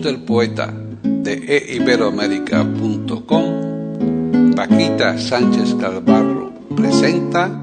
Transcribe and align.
Del 0.00 0.20
poeta 0.20 0.72
de 1.02 1.74
eiberoamérica.com, 1.74 4.54
Paquita 4.54 5.18
Sánchez 5.18 5.74
Calvarro 5.74 6.52
presenta 6.74 7.62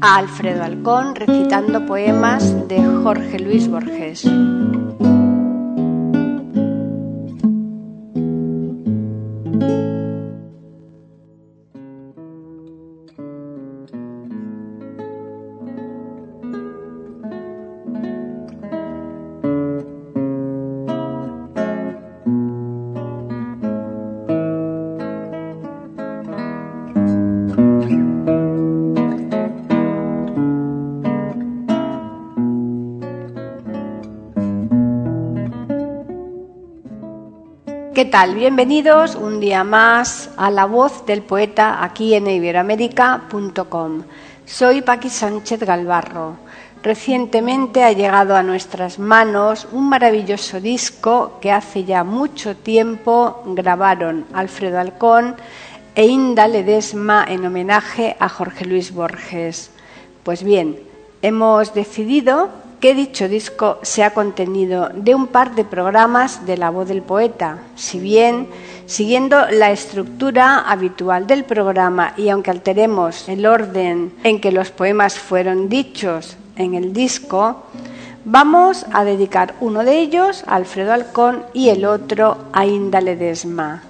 a 0.00 0.16
Alfredo 0.16 0.62
Alcón 0.62 1.14
recitando 1.14 1.84
poemas 1.86 2.68
de 2.68 2.82
Jorge 3.02 3.38
Luis 3.40 3.68
Borges. 3.68 4.24
¿Qué 37.98 38.04
tal? 38.04 38.36
Bienvenidos 38.36 39.16
un 39.16 39.40
día 39.40 39.64
más 39.64 40.30
a 40.36 40.52
La 40.52 40.66
Voz 40.66 41.04
del 41.04 41.20
Poeta 41.20 41.82
aquí 41.82 42.14
en 42.14 42.28
iberoamérica.com. 42.28 44.04
Soy 44.44 44.82
Paqui 44.82 45.10
Sánchez 45.10 45.64
Galvarro. 45.64 46.36
Recientemente 46.80 47.82
ha 47.82 47.90
llegado 47.90 48.36
a 48.36 48.44
nuestras 48.44 49.00
manos 49.00 49.66
un 49.72 49.88
maravilloso 49.88 50.60
disco 50.60 51.38
que 51.40 51.50
hace 51.50 51.82
ya 51.82 52.04
mucho 52.04 52.54
tiempo 52.54 53.42
grabaron 53.46 54.26
Alfredo 54.32 54.78
Alcón 54.78 55.34
e 55.96 56.06
Inda 56.06 56.46
Ledesma 56.46 57.24
en 57.26 57.44
homenaje 57.44 58.16
a 58.20 58.28
Jorge 58.28 58.64
Luis 58.64 58.94
Borges. 58.94 59.72
Pues 60.22 60.44
bien, 60.44 60.78
hemos 61.20 61.74
decidido 61.74 62.50
que 62.80 62.94
dicho 62.94 63.28
disco 63.28 63.78
sea 63.82 64.14
contenido 64.14 64.90
de 64.94 65.14
un 65.14 65.26
par 65.26 65.54
de 65.54 65.64
programas 65.64 66.46
de 66.46 66.56
la 66.56 66.70
voz 66.70 66.88
del 66.88 67.02
poeta. 67.02 67.58
Si 67.74 67.98
bien, 67.98 68.48
siguiendo 68.86 69.46
la 69.50 69.72
estructura 69.72 70.60
habitual 70.60 71.26
del 71.26 71.44
programa 71.44 72.14
y 72.16 72.28
aunque 72.28 72.50
alteremos 72.50 73.28
el 73.28 73.46
orden 73.46 74.14
en 74.22 74.40
que 74.40 74.52
los 74.52 74.70
poemas 74.70 75.18
fueron 75.18 75.68
dichos 75.68 76.36
en 76.56 76.74
el 76.74 76.92
disco, 76.92 77.64
vamos 78.24 78.86
a 78.92 79.04
dedicar 79.04 79.54
uno 79.60 79.82
de 79.82 79.98
ellos 79.98 80.44
a 80.46 80.54
Alfredo 80.54 80.92
Alcón 80.92 81.44
y 81.52 81.70
el 81.70 81.84
otro 81.84 82.36
a 82.52 82.64
Inda 82.64 83.00
Ledesma. 83.00 83.82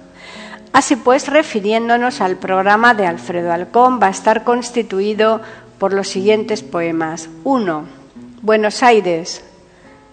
Así 0.73 0.95
pues, 0.95 1.27
refiriéndonos 1.27 2.21
al 2.21 2.37
programa 2.37 2.93
de 2.93 3.05
Alfredo 3.05 3.51
Alcón, 3.51 3.99
va 4.01 4.07
a 4.07 4.11
estar 4.11 4.43
constituido 4.43 5.41
por 5.77 5.93
los 5.93 6.07
siguientes 6.07 6.61
poemas. 6.61 7.29
1 7.43 7.98
Buenos 8.41 8.83
Aires. 8.83 9.43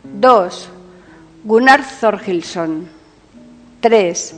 2. 0.03 0.69
Gunnar 1.45 1.85
Thorgilson. 2.01 2.89
3. 3.81 4.35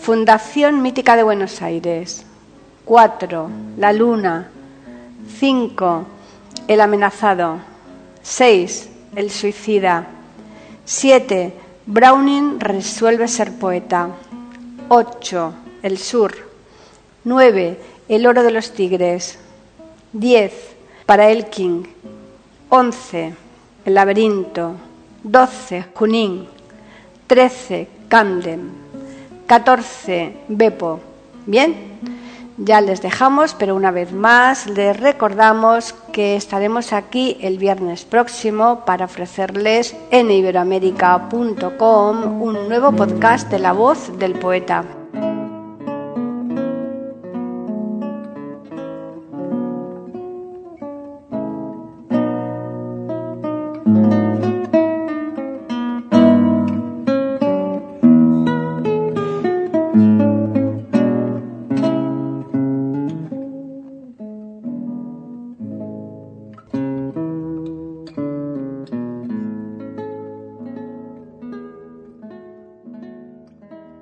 Fundación 0.00 0.80
Mítica 0.80 1.16
de 1.16 1.22
Buenos 1.22 1.60
Aires. 1.60 2.24
4. 2.86 3.50
La 3.76 3.92
Luna. 3.92 4.48
5. 5.38 6.06
El 6.66 6.80
amenazado. 6.80 7.58
6. 8.22 8.88
El 9.14 9.30
suicida. 9.30 10.06
7. 10.86 11.52
Browning 11.84 12.58
resuelve 12.58 13.28
ser 13.28 13.52
poeta. 13.58 14.12
8. 14.88 15.52
El 15.82 15.98
sur. 15.98 16.34
9. 17.24 17.80
El 18.08 18.26
oro 18.26 18.42
de 18.42 18.50
los 18.50 18.72
tigres. 18.72 19.38
10. 20.14 20.52
Para 21.04 21.28
Elking. 21.28 21.86
11. 22.68 23.34
El 23.84 23.94
laberinto. 23.94 24.74
12. 25.22 25.84
Junín. 25.94 26.48
13. 27.26 27.88
Camden. 28.08 28.70
14. 29.46 30.36
Bepo. 30.48 31.00
Bien, 31.46 31.74
ya 32.58 32.80
les 32.80 33.02
dejamos, 33.02 33.54
pero 33.54 33.76
una 33.76 33.90
vez 33.90 34.12
más 34.12 34.66
les 34.66 34.98
recordamos 34.98 35.94
que 36.12 36.36
estaremos 36.36 36.92
aquí 36.92 37.36
el 37.40 37.58
viernes 37.58 38.04
próximo 38.04 38.84
para 38.84 39.04
ofrecerles 39.04 39.94
en 40.10 40.30
iberoamérica.com 40.30 42.42
un 42.42 42.68
nuevo 42.68 42.92
podcast 42.92 43.50
de 43.50 43.58
la 43.58 43.72
voz 43.72 44.18
del 44.18 44.38
poeta. 44.38 44.84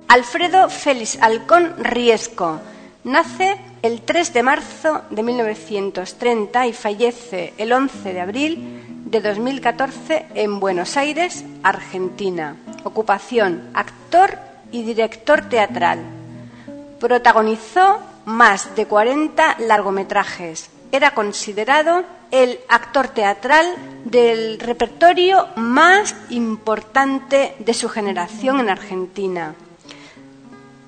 Alfredo 0.07 0.69
Félix 0.69 1.17
Alcón 1.19 1.73
Riesco 1.79 2.61
nace 3.03 3.57
el 3.81 4.01
3 4.01 4.33
de 4.33 4.43
marzo 4.43 5.01
de 5.09 5.23
1930 5.23 6.67
y 6.67 6.73
fallece 6.73 7.53
el 7.57 7.73
11 7.73 8.13
de 8.13 8.21
abril 8.21 9.03
de 9.05 9.19
2014 9.19 10.27
en 10.35 10.59
Buenos 10.59 10.95
Aires, 10.95 11.43
Argentina. 11.63 12.55
Ocupación, 12.83 13.69
actor 13.73 14.37
y 14.71 14.83
director 14.83 15.49
teatral. 15.49 15.99
Protagonizó 16.99 17.99
más 18.25 18.75
de 18.75 18.85
40 18.85 19.57
largometrajes. 19.59 20.69
Era 20.91 21.15
considerado 21.15 22.03
el 22.29 22.59
actor 22.69 23.07
teatral 23.07 23.65
del 24.05 24.59
repertorio 24.59 25.47
más 25.55 26.15
importante 26.29 27.55
de 27.57 27.73
su 27.73 27.89
generación 27.89 28.59
en 28.59 28.69
Argentina 28.69 29.55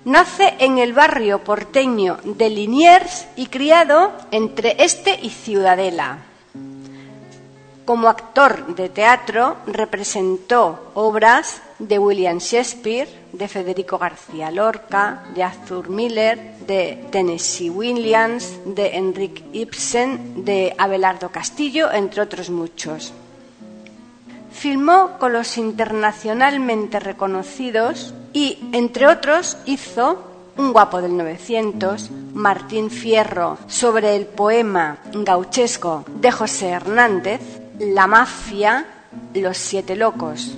Nace 0.08 0.56
en 0.60 0.78
el 0.78 0.94
barrio 0.94 1.44
porteño 1.44 2.18
de 2.24 2.50
Liniers 2.50 3.28
y 3.36 3.48
criado 3.48 4.14
entre 4.32 4.82
este 4.82 5.20
y 5.22 5.30
Ciudadela. 5.32 6.20
Como 7.84 8.08
actor 8.08 8.74
de 8.74 8.88
teatro 8.88 9.58
representó 9.68 10.94
obras 10.94 11.62
de 11.80 12.00
William 12.00 12.38
Shakespeare, 12.38 13.10
de 13.34 13.50
Federico 13.50 13.98
García 13.98 14.50
Lorca, 14.50 15.26
de 15.36 15.44
Arthur 15.44 15.90
Miller, 15.90 16.56
de 16.66 17.06
Tennessee 17.12 17.70
Williams, 17.70 18.60
de 18.64 18.96
Enrique 18.96 19.44
Ibsen, 19.52 20.46
de 20.46 20.74
Abelardo 20.78 21.28
Castillo, 21.34 21.92
entre 21.92 22.22
otros 22.22 22.50
muchos. 22.50 23.12
Filmó 24.58 25.20
con 25.20 25.34
los 25.34 25.56
internacionalmente 25.60 27.00
reconocidos 27.00 28.16
y, 28.34 28.58
entre 28.72 29.06
otros, 29.06 29.56
hizo 29.66 30.24
Un 30.58 30.74
guapo 30.74 31.00
del 31.00 31.16
900, 31.16 32.10
Martín 32.34 32.90
Fierro, 32.90 33.60
sobre 33.68 34.16
el 34.16 34.26
poema 34.26 34.98
gauchesco 35.14 36.06
de 36.08 36.32
José 36.32 36.70
Hernández, 36.70 37.40
La 37.78 38.08
mafia, 38.08 38.88
Los 39.36 39.60
siete 39.60 39.96
locos. 39.96 40.56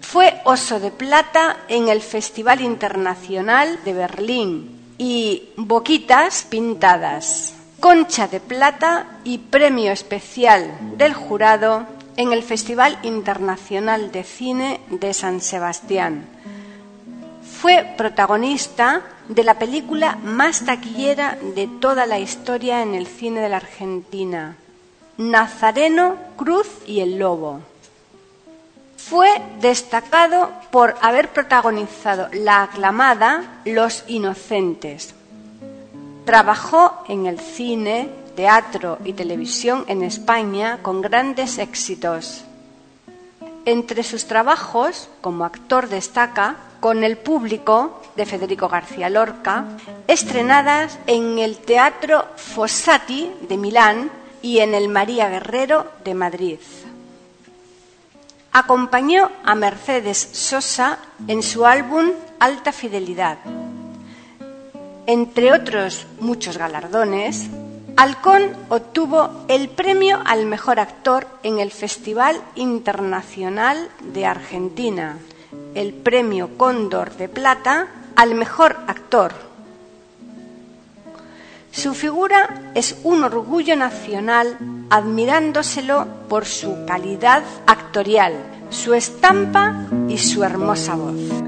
Fue 0.00 0.40
oso 0.44 0.80
de 0.80 0.90
plata 0.90 1.58
en 1.68 1.90
el 1.90 2.00
Festival 2.00 2.62
Internacional 2.62 3.80
de 3.84 3.92
Berlín 3.92 4.94
y 4.96 5.50
Boquitas 5.58 6.46
Pintadas. 6.48 7.52
Concha 7.80 8.28
de 8.28 8.40
Plata 8.40 9.18
y 9.24 9.36
Premio 9.36 9.92
Especial 9.92 10.96
del 10.96 11.12
Jurado 11.12 11.97
en 12.18 12.32
el 12.32 12.42
Festival 12.42 12.98
Internacional 13.04 14.10
de 14.10 14.24
Cine 14.24 14.80
de 14.90 15.14
San 15.14 15.40
Sebastián. 15.40 16.26
Fue 17.60 17.94
protagonista 17.96 19.02
de 19.28 19.44
la 19.44 19.56
película 19.56 20.16
más 20.24 20.64
taquillera 20.64 21.38
de 21.54 21.68
toda 21.80 22.06
la 22.06 22.18
historia 22.18 22.82
en 22.82 22.96
el 22.96 23.06
cine 23.06 23.40
de 23.40 23.48
la 23.48 23.58
Argentina, 23.58 24.56
Nazareno, 25.16 26.16
Cruz 26.36 26.66
y 26.88 27.00
el 27.00 27.20
Lobo. 27.20 27.60
Fue 28.96 29.28
destacado 29.60 30.50
por 30.72 30.96
haber 31.00 31.28
protagonizado 31.28 32.28
la 32.32 32.64
aclamada 32.64 33.60
Los 33.64 34.02
Inocentes. 34.08 35.14
Trabajó 36.24 37.04
en 37.08 37.26
el 37.26 37.38
cine, 37.38 38.08
teatro 38.38 38.98
y 39.04 39.14
televisión 39.14 39.84
en 39.88 40.04
España 40.04 40.78
con 40.80 41.00
grandes 41.00 41.58
éxitos. 41.58 42.44
Entre 43.64 44.04
sus 44.04 44.26
trabajos 44.26 45.08
como 45.20 45.44
actor 45.44 45.88
destaca 45.88 46.54
con 46.78 47.02
el 47.02 47.18
público 47.18 48.00
de 48.14 48.26
Federico 48.26 48.68
García 48.68 49.10
Lorca, 49.10 49.64
estrenadas 50.06 51.00
en 51.08 51.40
el 51.40 51.58
Teatro 51.58 52.26
Fossati 52.36 53.28
de 53.48 53.56
Milán 53.56 54.08
y 54.40 54.60
en 54.60 54.72
el 54.72 54.88
María 54.88 55.28
Guerrero 55.28 55.90
de 56.04 56.14
Madrid. 56.14 56.60
Acompañó 58.52 59.32
a 59.42 59.56
Mercedes 59.56 60.16
Sosa 60.30 61.00
en 61.26 61.42
su 61.42 61.66
álbum 61.66 62.12
Alta 62.38 62.70
Fidelidad. 62.70 63.38
Entre 65.06 65.52
otros 65.52 66.06
muchos 66.20 66.56
galardones, 66.56 67.48
Halcón 67.98 68.52
obtuvo 68.68 69.44
el 69.48 69.68
premio 69.68 70.20
al 70.24 70.46
mejor 70.46 70.78
actor 70.78 71.26
en 71.42 71.58
el 71.58 71.72
Festival 71.72 72.40
Internacional 72.54 73.88
de 74.14 74.24
Argentina, 74.24 75.18
el 75.74 75.94
premio 75.94 76.56
Cóndor 76.56 77.16
de 77.16 77.28
Plata 77.28 77.88
al 78.14 78.36
mejor 78.36 78.76
actor. 78.86 79.32
Su 81.72 81.92
figura 81.92 82.70
es 82.76 83.00
un 83.02 83.24
orgullo 83.24 83.74
nacional, 83.74 84.56
admirándoselo 84.90 86.06
por 86.28 86.44
su 86.44 86.86
calidad 86.86 87.42
actorial, 87.66 88.34
su 88.70 88.94
estampa 88.94 89.88
y 90.08 90.18
su 90.18 90.44
hermosa 90.44 90.94
voz. 90.94 91.47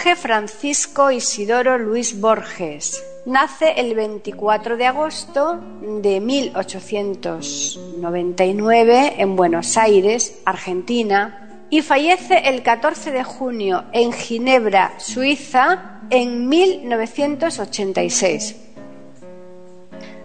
Jorge 0.00 0.16
Francisco 0.16 1.10
Isidoro 1.10 1.76
Luis 1.76 2.18
Borges. 2.18 3.04
Nace 3.26 3.74
el 3.76 3.94
24 3.94 4.78
de 4.78 4.86
agosto 4.86 5.60
de 5.82 6.20
1899 6.20 9.16
en 9.18 9.36
Buenos 9.36 9.76
Aires, 9.76 10.40
Argentina, 10.46 11.66
y 11.68 11.82
fallece 11.82 12.48
el 12.48 12.62
14 12.62 13.10
de 13.10 13.24
junio 13.24 13.84
en 13.92 14.14
Ginebra, 14.14 14.94
Suiza, 14.96 16.00
en 16.08 16.48
1986. 16.48 18.56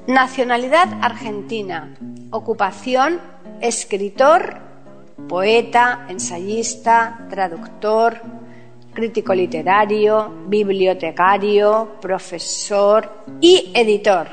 Nacionalidad 0.08 0.88
argentina. 1.02 1.98
Ocupación 2.32 3.20
escritor, 3.60 4.62
poeta, 5.28 6.06
ensayista, 6.08 7.28
traductor, 7.30 8.22
crítico 8.96 9.36
literario, 9.36 10.34
bibliotecario, 10.48 11.98
profesor 12.02 13.26
y 13.40 13.72
editor. 13.76 14.28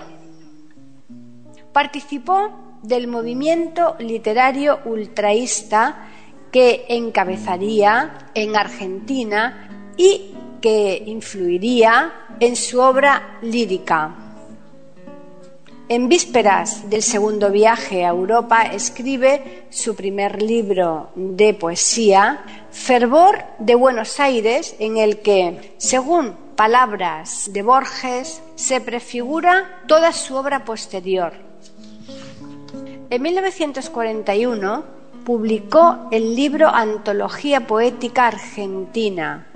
Participó 1.72 2.78
del 2.82 3.08
movimiento 3.08 3.96
literario 3.98 4.80
ultraísta 4.86 6.08
que 6.50 6.86
encabezaría 6.88 8.28
en 8.34 8.56
Argentina 8.56 9.92
y 9.96 10.34
que 10.62 11.02
influiría 11.06 12.12
en 12.40 12.56
su 12.56 12.80
obra 12.80 13.38
lírica. 13.42 14.14
En 15.88 16.08
vísperas 16.08 16.88
del 16.88 17.02
segundo 17.02 17.50
viaje 17.50 18.04
a 18.04 18.10
Europa 18.10 18.62
escribe 18.62 19.64
su 19.70 19.94
primer 19.94 20.40
libro 20.40 21.10
de 21.14 21.52
poesía, 21.52 22.44
Fervor 22.72 23.44
de 23.58 23.74
Buenos 23.74 24.18
Aires, 24.18 24.74
en 24.78 24.96
el 24.96 25.20
que, 25.20 25.74
según 25.76 26.32
palabras 26.56 27.50
de 27.52 27.62
Borges, 27.62 28.42
se 28.54 28.80
prefigura 28.80 29.82
toda 29.86 30.12
su 30.12 30.34
obra 30.34 30.64
posterior. 30.64 31.34
En 33.10 33.20
1941 33.20 34.84
publicó 35.22 36.08
el 36.10 36.34
libro 36.34 36.68
Antología 36.68 37.66
Poética 37.66 38.28
Argentina. 38.28 39.46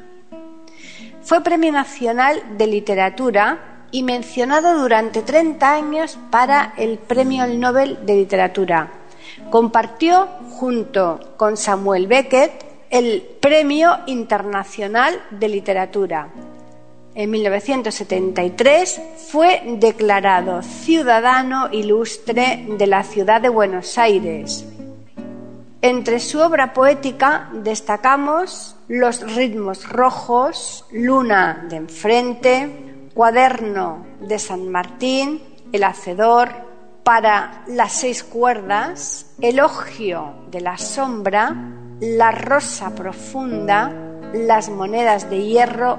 Fue 1.22 1.42
Premio 1.42 1.72
Nacional 1.72 2.42
de 2.58 2.66
Literatura 2.66 3.86
y 3.90 4.02
mencionado 4.02 4.78
durante 4.78 5.22
30 5.22 5.72
años 5.72 6.18
para 6.30 6.74
el 6.76 6.98
Premio 6.98 7.46
Nobel 7.46 8.04
de 8.04 8.14
Literatura. 8.14 8.90
Compartió 9.50 10.28
junto 10.50 11.34
con 11.38 11.56
Samuel 11.56 12.06
Beckett 12.06 12.65
el 12.90 13.22
Premio 13.40 14.00
Internacional 14.06 15.20
de 15.30 15.48
Literatura. 15.48 16.28
En 17.14 17.30
1973 17.30 19.00
fue 19.30 19.62
declarado 19.78 20.62
Ciudadano 20.62 21.68
Ilustre 21.72 22.66
de 22.68 22.86
la 22.86 23.02
Ciudad 23.02 23.40
de 23.40 23.48
Buenos 23.48 23.96
Aires. 23.96 24.66
Entre 25.80 26.20
su 26.20 26.40
obra 26.40 26.72
poética 26.72 27.48
destacamos 27.52 28.76
Los 28.88 29.34
ritmos 29.34 29.88
rojos, 29.88 30.84
Luna 30.92 31.66
de 31.68 31.76
enfrente, 31.76 33.08
Cuaderno 33.14 34.06
de 34.20 34.38
San 34.38 34.68
Martín, 34.68 35.40
El 35.72 35.84
Hacedor, 35.84 36.50
para 37.02 37.62
las 37.68 37.92
seis 37.92 38.24
cuerdas, 38.24 39.32
Elogio 39.40 40.34
de 40.50 40.60
la 40.60 40.76
sombra, 40.76 41.54
La 42.00 42.30
rosa 42.30 42.94
profunda, 42.94 43.90
Las 44.34 44.68
monedas 44.68 45.30
de 45.30 45.46
hierro, 45.46 45.98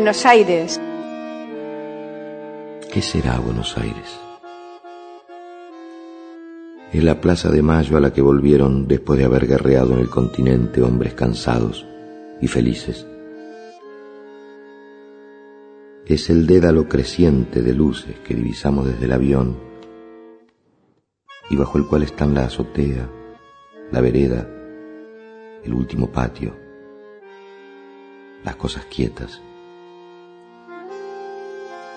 Buenos 0.00 0.24
Aires. 0.24 0.80
¿Qué 2.90 3.02
será 3.02 3.38
Buenos 3.38 3.76
Aires? 3.76 4.18
Es 6.90 7.04
la 7.04 7.20
Plaza 7.20 7.50
de 7.50 7.60
Mayo 7.60 7.98
a 7.98 8.00
la 8.00 8.10
que 8.10 8.22
volvieron 8.22 8.88
después 8.88 9.18
de 9.18 9.26
haber 9.26 9.46
guerreado 9.46 9.92
en 9.92 9.98
el 9.98 10.08
continente 10.08 10.80
hombres 10.80 11.12
cansados 11.12 11.84
y 12.40 12.48
felices. 12.48 13.06
Es 16.06 16.30
el 16.30 16.46
dédalo 16.46 16.88
creciente 16.88 17.60
de 17.60 17.74
luces 17.74 18.20
que 18.20 18.34
divisamos 18.34 18.86
desde 18.86 19.04
el 19.04 19.12
avión 19.12 19.58
y 21.50 21.56
bajo 21.56 21.76
el 21.76 21.86
cual 21.86 22.04
están 22.04 22.32
la 22.32 22.44
azotea, 22.44 23.06
la 23.92 24.00
vereda, 24.00 24.48
el 25.62 25.74
último 25.74 26.10
patio, 26.10 26.56
las 28.42 28.56
cosas 28.56 28.86
quietas. 28.86 29.42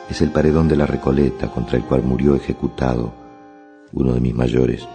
Es 0.10 0.22
el 0.22 0.32
paredón 0.32 0.68
de 0.68 0.76
la 0.76 0.86
Recoleta 0.86 1.50
contra 1.50 1.78
el 1.78 1.84
cual 1.86 2.04
murió 2.04 2.36
ejecutado 2.36 3.14
uno 3.94 4.14
de 4.14 4.20
mis 4.20 4.34
mayores. 4.34 4.88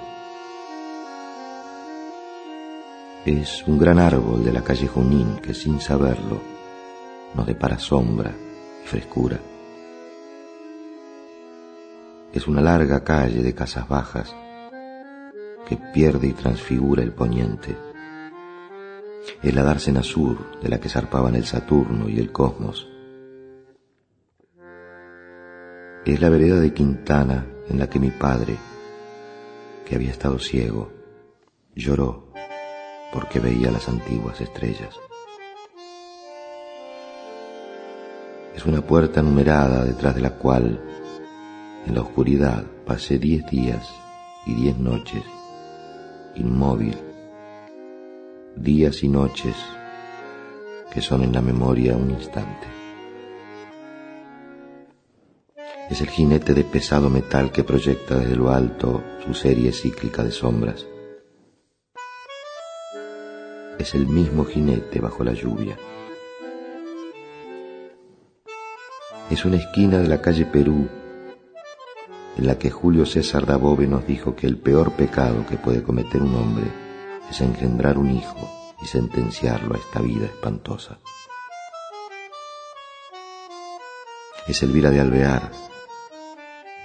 Es 3.24 3.64
un 3.66 3.78
gran 3.78 3.98
árbol 3.98 4.44
de 4.44 4.52
la 4.52 4.62
calle 4.62 4.86
Junín 4.86 5.36
que 5.42 5.54
sin 5.54 5.80
saberlo 5.80 6.40
nos 7.34 7.46
depara 7.46 7.78
sombra 7.78 8.34
y 8.84 8.86
frescura. 8.86 9.38
Es 12.32 12.46
una 12.46 12.60
larga 12.60 13.02
calle 13.04 13.42
de 13.42 13.54
casas 13.54 13.88
bajas 13.88 14.34
que 15.66 15.76
pierde 15.76 16.28
y 16.28 16.32
transfigura 16.32 17.02
el 17.02 17.12
poniente. 17.12 17.76
Es 19.42 19.54
la 19.54 19.62
dársena 19.62 20.02
sur 20.02 20.60
de 20.60 20.68
la 20.68 20.80
que 20.80 20.88
zarpaban 20.88 21.34
el 21.34 21.44
Saturno 21.44 22.08
y 22.08 22.18
el 22.18 22.32
Cosmos. 22.32 22.88
Es 26.04 26.20
la 26.20 26.30
vereda 26.30 26.58
de 26.60 26.72
Quintana 26.72 27.46
en 27.68 27.78
la 27.78 27.88
que 27.88 27.98
mi 27.98 28.10
padre, 28.10 28.56
que 29.84 29.94
había 29.94 30.10
estado 30.10 30.38
ciego, 30.38 30.90
lloró 31.74 32.32
porque 33.12 33.40
veía 33.40 33.70
las 33.70 33.88
antiguas 33.88 34.40
estrellas. 34.40 34.94
Es 38.54 38.64
una 38.64 38.80
puerta 38.80 39.22
numerada 39.22 39.84
detrás 39.84 40.14
de 40.14 40.22
la 40.22 40.30
cual, 40.30 40.80
en 41.86 41.94
la 41.94 42.02
oscuridad, 42.02 42.64
pasé 42.86 43.18
diez 43.18 43.46
días 43.50 43.88
y 44.46 44.54
diez 44.54 44.78
noches, 44.78 45.22
inmóvil, 46.36 46.96
días 48.56 49.02
y 49.02 49.08
noches 49.08 49.54
que 50.90 51.02
son 51.02 51.22
en 51.22 51.32
la 51.32 51.42
memoria 51.42 51.96
un 51.96 52.10
instante. 52.10 52.77
Es 55.90 56.02
el 56.02 56.10
jinete 56.10 56.52
de 56.52 56.64
pesado 56.64 57.08
metal 57.08 57.50
que 57.50 57.64
proyecta 57.64 58.16
desde 58.16 58.36
lo 58.36 58.50
alto 58.50 59.02
su 59.24 59.32
serie 59.32 59.72
cíclica 59.72 60.22
de 60.22 60.30
sombras. 60.30 60.86
Es 63.78 63.94
el 63.94 64.06
mismo 64.06 64.44
jinete 64.44 65.00
bajo 65.00 65.24
la 65.24 65.32
lluvia. 65.32 65.78
Es 69.30 69.44
una 69.46 69.56
esquina 69.56 69.98
de 69.98 70.08
la 70.08 70.20
calle 70.20 70.44
Perú 70.44 70.88
en 72.36 72.46
la 72.46 72.58
que 72.58 72.70
Julio 72.70 73.06
César 73.06 73.46
Dabove 73.46 73.86
nos 73.86 74.06
dijo 74.06 74.36
que 74.36 74.46
el 74.46 74.58
peor 74.58 74.92
pecado 74.92 75.46
que 75.46 75.56
puede 75.56 75.82
cometer 75.82 76.22
un 76.22 76.34
hombre 76.34 76.66
es 77.30 77.40
engendrar 77.40 77.96
un 77.96 78.10
hijo 78.10 78.48
y 78.82 78.86
sentenciarlo 78.86 79.74
a 79.74 79.78
esta 79.78 80.00
vida 80.00 80.26
espantosa. 80.26 80.98
Es 84.46 84.62
Elvira 84.62 84.90
de 84.90 85.00
Alvear, 85.00 85.50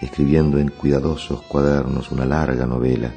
escribiendo 0.01 0.57
en 0.57 0.69
cuidadosos 0.69 1.41
cuadernos 1.43 2.12
una 2.12 2.25
larga 2.25 2.65
novela 2.65 3.12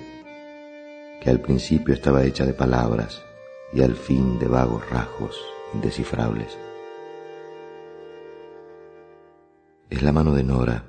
que 1.21 1.31
al 1.31 1.41
principio 1.41 1.95
estaba 1.95 2.25
hecha 2.25 2.45
de 2.47 2.55
palabras 2.55 3.23
y 3.73 3.83
al 3.83 3.97
fin 3.97 4.39
de 4.39 4.47
vagos 4.47 4.89
rasgos 4.91 5.37
indescifrables. 5.75 6.57
Es 9.91 10.03
la 10.03 10.13
mano 10.13 10.35
de 10.35 10.43
Nora, 10.43 10.85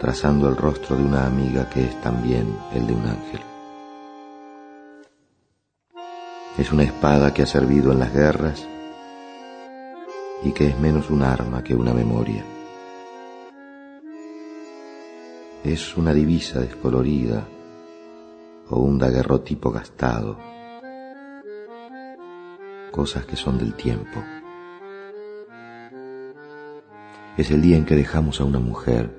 trazando 0.00 0.48
el 0.48 0.56
rostro 0.56 0.96
de 0.96 1.04
una 1.04 1.26
amiga 1.26 1.68
que 1.68 1.84
es 1.84 2.00
también 2.00 2.56
el 2.74 2.86
de 2.86 2.92
un 2.92 3.06
ángel. 3.06 3.40
Es 6.58 6.72
una 6.72 6.82
espada 6.82 7.32
que 7.32 7.42
ha 7.42 7.46
servido 7.46 7.92
en 7.92 8.00
las 8.00 8.12
guerras 8.12 8.66
y 10.42 10.52
que 10.52 10.68
es 10.68 10.78
menos 10.78 11.10
un 11.10 11.22
arma 11.22 11.62
que 11.62 11.74
una 11.74 11.92
memoria. 11.92 12.44
Es 15.64 15.96
una 15.96 16.14
divisa 16.14 16.60
descolorida 16.60 17.44
o 18.70 18.78
un 18.78 18.96
daguerrotipo 18.96 19.72
gastado, 19.72 20.38
cosas 22.92 23.26
que 23.26 23.34
son 23.34 23.58
del 23.58 23.74
tiempo. 23.74 24.22
Es 27.36 27.50
el 27.50 27.60
día 27.60 27.76
en 27.76 27.84
que 27.84 27.96
dejamos 27.96 28.40
a 28.40 28.44
una 28.44 28.60
mujer 28.60 29.10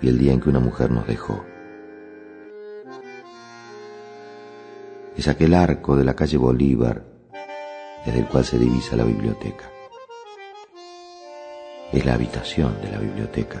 y 0.00 0.08
el 0.08 0.16
día 0.16 0.32
en 0.32 0.40
que 0.40 0.48
una 0.48 0.60
mujer 0.60 0.92
nos 0.92 1.08
dejó. 1.08 1.44
Es 5.16 5.26
aquel 5.26 5.54
arco 5.54 5.96
de 5.96 6.04
la 6.04 6.14
calle 6.14 6.36
Bolívar 6.36 7.04
desde 8.06 8.20
el 8.20 8.26
cual 8.26 8.44
se 8.44 8.60
divisa 8.60 8.94
la 8.94 9.04
biblioteca. 9.04 9.68
Es 11.92 12.06
la 12.06 12.14
habitación 12.14 12.80
de 12.80 12.92
la 12.92 12.98
biblioteca 12.98 13.60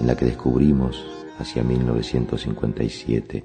en 0.00 0.06
la 0.06 0.16
que 0.16 0.24
descubrimos 0.24 1.04
hacia 1.38 1.62
1957 1.62 3.44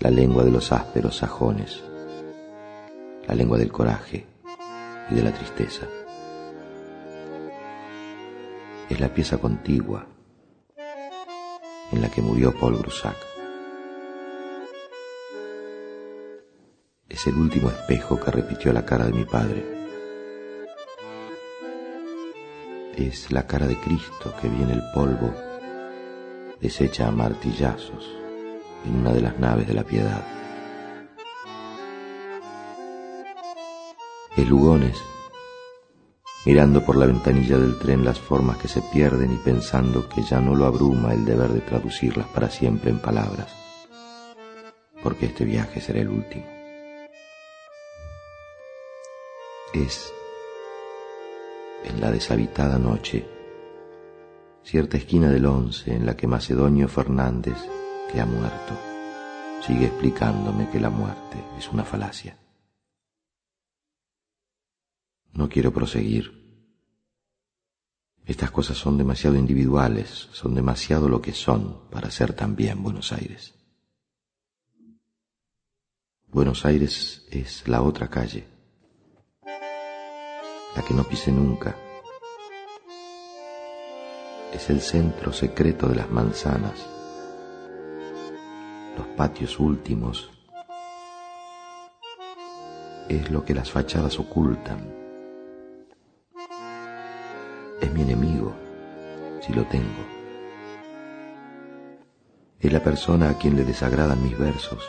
la 0.00 0.10
lengua 0.10 0.44
de 0.44 0.50
los 0.50 0.70
ásperos 0.72 1.16
sajones, 1.16 1.82
la 3.26 3.34
lengua 3.34 3.58
del 3.58 3.72
coraje 3.72 4.26
y 5.10 5.14
de 5.14 5.22
la 5.22 5.32
tristeza. 5.32 5.86
Es 8.88 9.00
la 9.00 9.12
pieza 9.12 9.38
contigua 9.38 10.06
en 11.92 12.00
la 12.00 12.10
que 12.10 12.22
murió 12.22 12.54
Paul 12.54 12.78
Grusac. 12.78 13.16
Es 17.08 17.26
el 17.26 17.34
último 17.34 17.68
espejo 17.68 18.20
que 18.20 18.30
repitió 18.30 18.72
la 18.72 18.84
cara 18.84 19.06
de 19.06 19.12
mi 19.12 19.24
padre. 19.24 19.77
Es 22.98 23.30
la 23.30 23.46
cara 23.46 23.68
de 23.68 23.78
Cristo 23.78 24.34
que 24.42 24.48
viene 24.48 24.72
el 24.72 24.82
polvo, 24.92 25.32
deshecha 26.60 27.06
a 27.06 27.12
martillazos 27.12 28.10
en 28.84 28.96
una 28.96 29.12
de 29.12 29.20
las 29.20 29.38
naves 29.38 29.68
de 29.68 29.74
la 29.74 29.84
piedad. 29.84 30.26
Es 34.36 34.48
Lugones, 34.48 35.00
mirando 36.44 36.84
por 36.84 36.96
la 36.96 37.06
ventanilla 37.06 37.56
del 37.56 37.78
tren 37.78 38.04
las 38.04 38.18
formas 38.18 38.56
que 38.56 38.66
se 38.66 38.82
pierden 38.92 39.32
y 39.32 39.36
pensando 39.36 40.08
que 40.08 40.22
ya 40.24 40.40
no 40.40 40.56
lo 40.56 40.66
abruma 40.66 41.14
el 41.14 41.24
deber 41.24 41.50
de 41.50 41.60
traducirlas 41.60 42.26
para 42.26 42.50
siempre 42.50 42.90
en 42.90 42.98
palabras, 42.98 43.54
porque 45.04 45.26
este 45.26 45.44
viaje 45.44 45.80
será 45.80 46.00
el 46.00 46.08
último. 46.08 46.46
Es 49.72 50.12
en 51.84 52.00
la 52.00 52.10
deshabitada 52.10 52.78
noche, 52.78 53.26
cierta 54.62 54.96
esquina 54.96 55.30
del 55.30 55.46
once 55.46 55.94
en 55.94 56.04
la 56.04 56.16
que 56.16 56.26
Macedonio 56.26 56.88
Fernández, 56.88 57.56
que 58.12 58.20
ha 58.20 58.26
muerto, 58.26 58.74
sigue 59.66 59.86
explicándome 59.86 60.68
que 60.70 60.80
la 60.80 60.90
muerte 60.90 61.42
es 61.58 61.68
una 61.70 61.84
falacia. 61.84 62.38
No 65.32 65.48
quiero 65.48 65.72
proseguir. 65.72 66.36
Estas 68.26 68.50
cosas 68.50 68.76
son 68.76 68.98
demasiado 68.98 69.36
individuales, 69.36 70.28
son 70.32 70.54
demasiado 70.54 71.08
lo 71.08 71.22
que 71.22 71.32
son 71.32 71.88
para 71.90 72.10
ser 72.10 72.34
también 72.34 72.82
Buenos 72.82 73.12
Aires. 73.12 73.54
Buenos 76.26 76.66
Aires 76.66 77.26
es 77.30 77.66
la 77.66 77.80
otra 77.80 78.08
calle, 78.08 78.46
la 80.74 80.82
que 80.82 80.94
no 80.94 81.04
pise 81.04 81.32
nunca. 81.32 81.76
Es 84.52 84.70
el 84.70 84.80
centro 84.80 85.32
secreto 85.32 85.88
de 85.88 85.96
las 85.96 86.10
manzanas, 86.10 86.86
los 88.96 89.06
patios 89.16 89.58
últimos. 89.58 90.30
Es 93.08 93.30
lo 93.30 93.44
que 93.44 93.54
las 93.54 93.70
fachadas 93.70 94.18
ocultan 94.18 94.98
es 97.80 97.92
mi 97.92 98.02
enemigo, 98.02 98.52
si 99.40 99.52
lo 99.52 99.64
tengo. 99.66 100.04
Es 102.60 102.72
la 102.72 102.82
persona 102.82 103.30
a 103.30 103.38
quien 103.38 103.56
le 103.56 103.64
desagradan 103.64 104.22
mis 104.22 104.36
versos. 104.36 104.84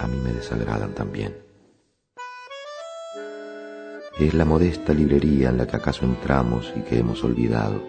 A 0.00 0.06
mí 0.06 0.16
me 0.16 0.32
desagradan 0.32 0.94
también. 0.94 1.47
Es 4.26 4.34
la 4.34 4.44
modesta 4.44 4.92
librería 4.92 5.50
en 5.50 5.58
la 5.58 5.66
que 5.66 5.76
acaso 5.76 6.04
entramos 6.04 6.72
y 6.74 6.80
que 6.80 6.98
hemos 6.98 7.22
olvidado. 7.22 7.80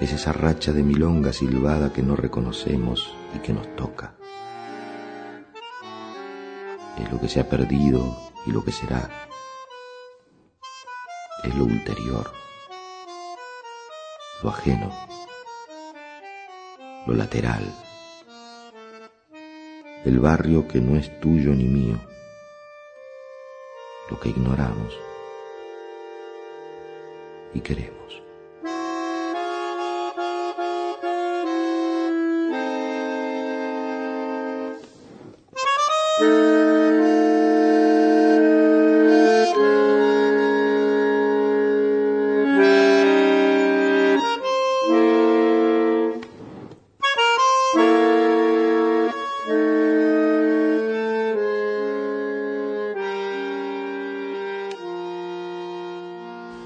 Es 0.00 0.12
esa 0.12 0.32
racha 0.32 0.72
de 0.72 0.82
milonga 0.82 1.32
silbada 1.32 1.92
que 1.92 2.02
no 2.02 2.16
reconocemos 2.16 3.14
y 3.34 3.38
que 3.38 3.52
nos 3.52 3.76
toca. 3.76 4.16
Es 6.98 7.12
lo 7.12 7.20
que 7.20 7.28
se 7.28 7.38
ha 7.38 7.48
perdido 7.48 8.16
y 8.44 8.50
lo 8.50 8.64
que 8.64 8.72
será. 8.72 9.08
Es 11.44 11.54
lo 11.54 11.64
ulterior, 11.64 12.32
lo 14.42 14.50
ajeno, 14.50 14.90
lo 17.06 17.14
lateral, 17.14 17.72
el 20.04 20.18
barrio 20.18 20.66
que 20.66 20.80
no 20.80 20.96
es 20.96 21.20
tuyo 21.20 21.54
ni 21.54 21.64
mío 21.64 22.13
ignoramos 24.28 24.98
y 27.54 27.60
queremos. 27.60 28.22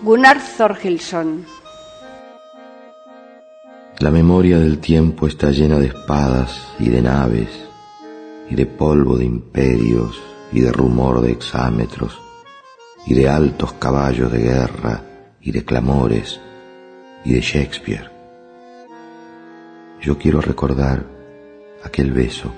Gunnar 0.09 0.41
Thorgilson. 0.41 1.45
La 3.99 4.11
memoria 4.11 4.59
del 4.59 4.79
tiempo 4.79 5.27
está 5.27 5.51
llena 5.51 5.79
de 5.79 5.89
espadas 5.89 6.67
y 6.79 6.89
de 6.89 7.03
naves, 7.03 7.51
y 8.49 8.55
de 8.55 8.65
polvo 8.65 9.19
de 9.19 9.27
imperios, 9.27 10.19
y 10.51 10.63
de 10.63 10.73
rumor 10.73 11.21
de 11.21 11.33
exámetros, 11.33 12.19
y 13.07 13.13
de 13.13 13.29
altos 13.29 13.75
caballos 13.75 14.33
de 14.33 14.39
guerra, 14.39 15.03
y 15.43 15.53
de 15.53 15.63
clamores, 15.67 16.41
y 17.27 17.35
de 17.35 17.43
Shakespeare. 17.43 18.11
Yo 20.01 20.17
quiero 20.17 20.41
recordar 20.41 21.05
aquel 21.85 22.13
beso 22.13 22.51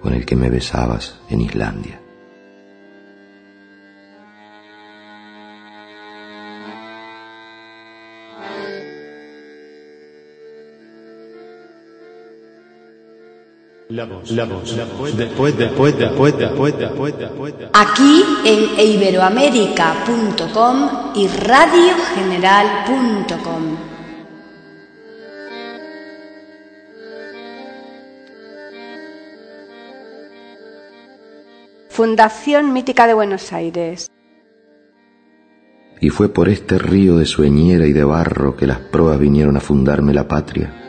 con 0.00 0.14
el 0.14 0.24
que 0.24 0.36
me 0.36 0.48
besabas 0.48 1.18
en 1.28 1.40
Islandia. 1.40 2.05
Aquí 17.72 18.24
en 18.44 18.78
iberoamérica.com 18.78 20.88
y 21.14 21.26
radiogeneral.com. 21.28 23.76
Fundación 31.88 32.74
Mítica 32.74 33.06
de 33.06 33.14
Buenos 33.14 33.54
Aires. 33.54 34.10
Y 35.98 36.10
fue 36.10 36.28
por 36.28 36.50
este 36.50 36.76
río 36.76 37.16
de 37.16 37.24
sueñera 37.24 37.86
y 37.86 37.94
de 37.94 38.04
barro 38.04 38.56
que 38.56 38.66
las 38.66 38.78
proas 38.78 39.18
vinieron 39.18 39.56
a 39.56 39.60
fundarme 39.60 40.12
la 40.12 40.28
patria 40.28 40.82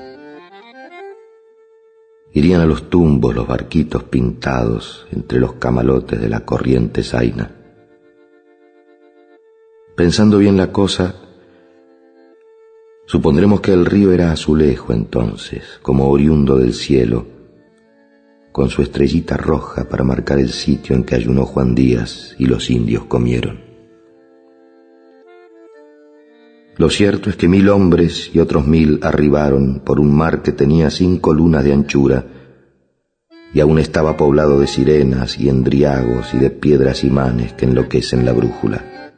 Irían 2.38 2.62
a 2.62 2.68
los 2.68 2.92
tumbos 2.92 3.34
los 3.34 3.48
barquitos 3.48 4.04
pintados 4.04 5.08
entre 5.12 5.40
los 5.40 5.54
camalotes 5.54 6.22
de 6.22 6.30
la 6.30 6.42
corriente 6.42 7.02
zaina. 7.02 7.50
Pensando 9.96 10.38
bien 10.38 10.56
la 10.56 10.72
cosa, 10.72 11.16
supondremos 13.08 13.60
que 13.62 13.74
el 13.74 13.88
río 13.88 14.12
era 14.12 14.32
azulejo 14.32 14.94
entonces, 14.94 15.80
como 15.82 16.10
oriundo 16.10 16.60
del 16.60 16.76
cielo, 16.76 17.26
con 18.52 18.70
su 18.70 18.84
estrellita 18.84 19.36
roja 19.36 19.90
para 19.90 20.04
marcar 20.04 20.38
el 20.38 20.50
sitio 20.50 20.96
en 20.96 21.06
que 21.06 21.16
ayunó 21.16 21.44
Juan 21.44 21.74
Díaz 21.74 22.36
y 22.38 22.46
los 22.46 22.70
indios 22.70 23.06
comieron. 23.06 23.67
Lo 26.78 26.92
cierto 26.92 27.32
es 27.32 27.36
que 27.36 27.48
mil 27.48 27.70
hombres 27.70 28.30
y 28.34 28.40
otros 28.40 28.68
mil 28.68 29.00
arribaron 29.02 29.82
por 29.84 30.00
un 30.00 30.16
mar 30.16 30.44
que 30.44 30.52
tenía 30.52 30.92
cinco 30.92 31.34
lunas 31.34 31.64
de 31.64 31.74
anchura 31.74 32.26
y 33.52 33.60
aún 33.60 33.80
estaba 33.80 34.16
poblado 34.16 34.60
de 34.60 34.68
sirenas 34.68 35.40
y 35.40 35.50
endriagos 35.50 36.36
y 36.36 36.38
de 36.38 36.52
piedras 36.52 37.04
imanes 37.04 37.54
que 37.54 37.66
enloquecen 37.66 38.26
la 38.26 38.34
brújula. 38.34 39.14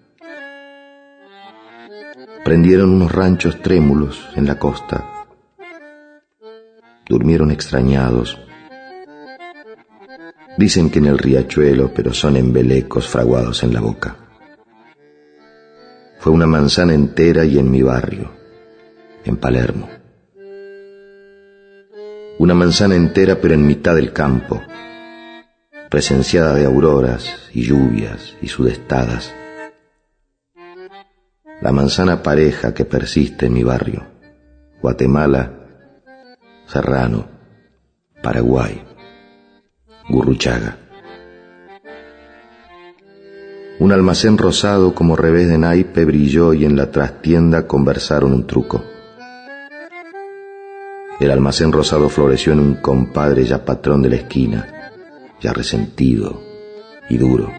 Prendieron 2.46 2.92
unos 2.92 3.12
ranchos 3.12 3.62
trémulos 3.62 4.30
en 4.38 4.46
la 4.46 4.58
costa. 4.58 5.28
Durmieron 7.10 7.52
extrañados. 7.52 8.40
Dicen 10.58 10.90
que 10.90 11.00
en 11.00 11.08
el 11.08 11.18
riachuelo, 11.18 11.92
pero 11.94 12.14
son 12.14 12.38
embelecos 12.38 13.08
fraguados 13.10 13.64
en 13.64 13.74
la 13.74 13.82
boca. 13.82 14.29
Fue 16.20 16.34
una 16.34 16.46
manzana 16.46 16.94
entera 16.94 17.46
y 17.46 17.58
en 17.58 17.72
mi 17.72 17.82
barrio, 17.82 18.30
en 19.24 19.38
Palermo. 19.38 19.90
Una 22.38 22.54
manzana 22.54 22.96
entera 22.96 23.40
pero 23.42 23.54
en 23.54 23.66
mitad 23.66 23.96
del 23.96 24.12
campo, 24.12 24.62
presenciada 25.90 26.56
de 26.56 26.66
auroras 26.66 27.50
y 27.54 27.64
lluvias 27.64 28.36
y 28.42 28.50
sudestadas. 28.50 29.34
La 31.62 31.72
manzana 31.72 32.22
pareja 32.22 32.74
que 32.74 32.84
persiste 32.84 33.46
en 33.46 33.54
mi 33.54 33.64
barrio, 33.64 34.06
Guatemala, 34.82 35.54
Serrano, 36.68 37.28
Paraguay, 38.22 38.84
Gurruchaga. 40.10 40.89
Un 43.80 43.94
almacén 43.94 44.38
rosado 44.38 44.94
como 44.94 45.16
revés 45.16 45.48
de 45.48 45.58
naipe 45.58 46.04
brilló 46.04 46.54
y 46.54 46.66
en 46.66 46.76
la 46.76 46.92
trastienda 46.92 47.66
conversaron 47.66 48.34
un 48.34 48.46
truco. 48.46 48.84
El 51.18 51.32
almacén 51.32 51.72
rosado 51.72 52.10
floreció 52.10 52.52
en 52.52 52.60
un 52.60 52.76
compadre 52.76 53.46
ya 53.46 53.64
patrón 53.64 54.02
de 54.02 54.10
la 54.10 54.16
esquina, 54.18 54.92
ya 55.40 55.54
resentido 55.54 56.42
y 57.10 57.18
duro. 57.18 57.50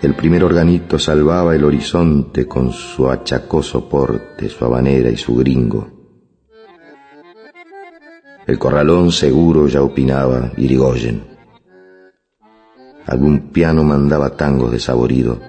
El 0.00 0.14
primer 0.14 0.42
organito 0.42 0.98
salvaba 0.98 1.54
el 1.54 1.64
horizonte 1.64 2.46
con 2.46 2.72
su 2.72 3.10
achacoso 3.10 3.90
porte, 3.90 4.48
su 4.48 4.64
habanera 4.64 5.10
y 5.10 5.18
su 5.18 5.36
gringo. 5.36 5.86
El 8.46 8.58
corralón 8.58 9.12
seguro 9.12 9.66
ya 9.68 9.82
opinaba 9.82 10.50
Irigoyen 10.56 11.35
Algún 13.06 13.52
piano 13.52 13.84
mandaba 13.84 14.36
tangos 14.36 14.72
de 14.72 14.80
saborido. 14.80 15.40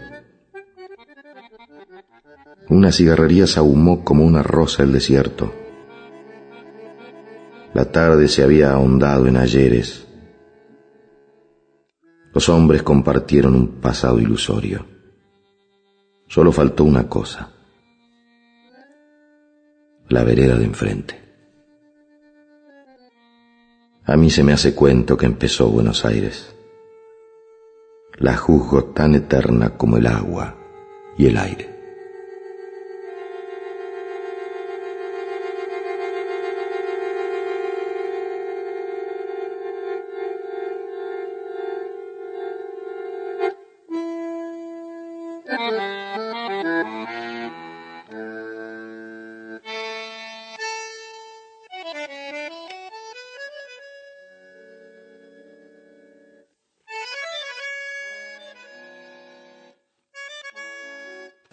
Una 2.69 2.91
cigarrería 2.91 3.47
se 3.47 3.59
ahumó 3.59 4.03
como 4.03 4.23
una 4.23 4.43
rosa 4.43 4.83
el 4.83 4.91
desierto. 4.91 5.51
La 7.73 7.85
tarde 7.91 8.27
se 8.27 8.43
había 8.43 8.73
ahondado 8.73 9.25
en 9.27 9.37
ayeres. 9.37 10.05
Los 12.33 12.47
hombres 12.49 12.83
compartieron 12.83 13.55
un 13.55 13.67
pasado 13.81 14.19
ilusorio. 14.19 14.85
Solo 16.27 16.51
faltó 16.51 16.83
una 16.83 17.09
cosa. 17.09 17.49
La 20.09 20.23
vereda 20.23 20.57
de 20.57 20.65
enfrente. 20.65 21.23
A 24.05 24.15
mí 24.15 24.29
se 24.29 24.43
me 24.43 24.53
hace 24.53 24.75
cuento 24.75 25.17
que 25.17 25.25
empezó 25.25 25.69
Buenos 25.69 26.05
Aires 26.05 26.56
la 28.17 28.36
juzgo 28.36 28.84
tan 28.86 29.13
eterna 29.15 29.77
como 29.77 29.97
el 29.97 30.08
agua 30.08 30.56
y 31.17 31.27
el 31.27 31.38
aire. 31.38 31.76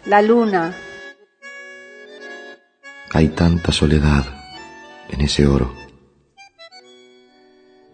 La 0.05 0.21
luna. 0.21 0.71
Hay 3.11 3.29
tanta 3.29 3.71
soledad 3.71 4.23
en 5.09 5.21
ese 5.21 5.47
oro. 5.47 5.73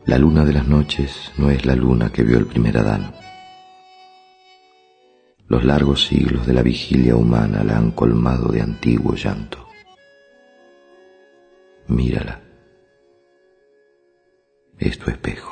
La 0.06 0.18
luna 0.18 0.44
de 0.44 0.52
las 0.52 0.68
noches 0.68 1.32
no 1.38 1.50
es 1.50 1.66
la 1.66 1.74
luna 1.74 2.12
que 2.12 2.24
vio 2.24 2.38
el 2.38 2.48
primer 2.48 2.78
Adán. 2.80 3.14
Los 5.48 5.64
largos 5.64 6.06
siglos 6.06 6.46
de 6.46 6.54
la 6.54 6.64
vigilia 6.64 7.16
humana 7.16 7.64
la 7.64 7.78
han 7.78 7.92
colmado 7.92 8.52
de 8.52 8.62
antiguo 8.62 9.16
llanto. 9.16 9.70
Mírala. 11.88 12.42
Es 14.78 15.00
tu 15.00 15.10
espejo. 15.10 15.51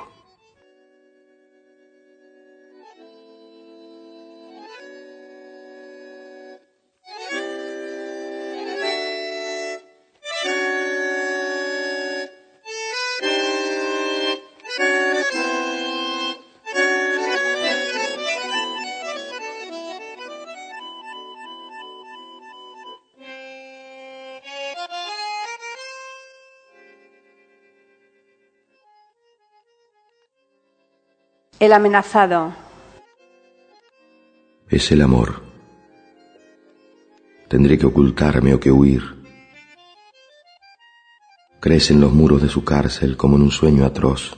El 31.60 31.74
amenazado. 31.74 32.54
Es 34.70 34.94
el 34.94 35.02
amor. 35.02 35.44
Tendré 37.50 37.78
que 37.78 37.86
ocultarme 37.86 38.54
o 38.54 38.62
que 38.62 38.72
huir. 38.72 39.04
Crece 41.60 41.92
en 41.92 42.00
los 42.00 42.14
muros 42.14 42.42
de 42.42 42.48
su 42.48 42.64
cárcel 42.64 43.18
como 43.18 43.36
en 43.36 43.42
un 43.42 43.52
sueño 43.52 43.84
atroz. 43.84 44.38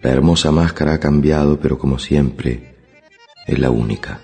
La 0.00 0.12
hermosa 0.12 0.50
máscara 0.50 0.94
ha 0.94 1.00
cambiado, 1.00 1.60
pero 1.60 1.78
como 1.78 1.98
siempre, 1.98 2.78
es 3.46 3.58
la 3.58 3.68
única. 3.68 4.20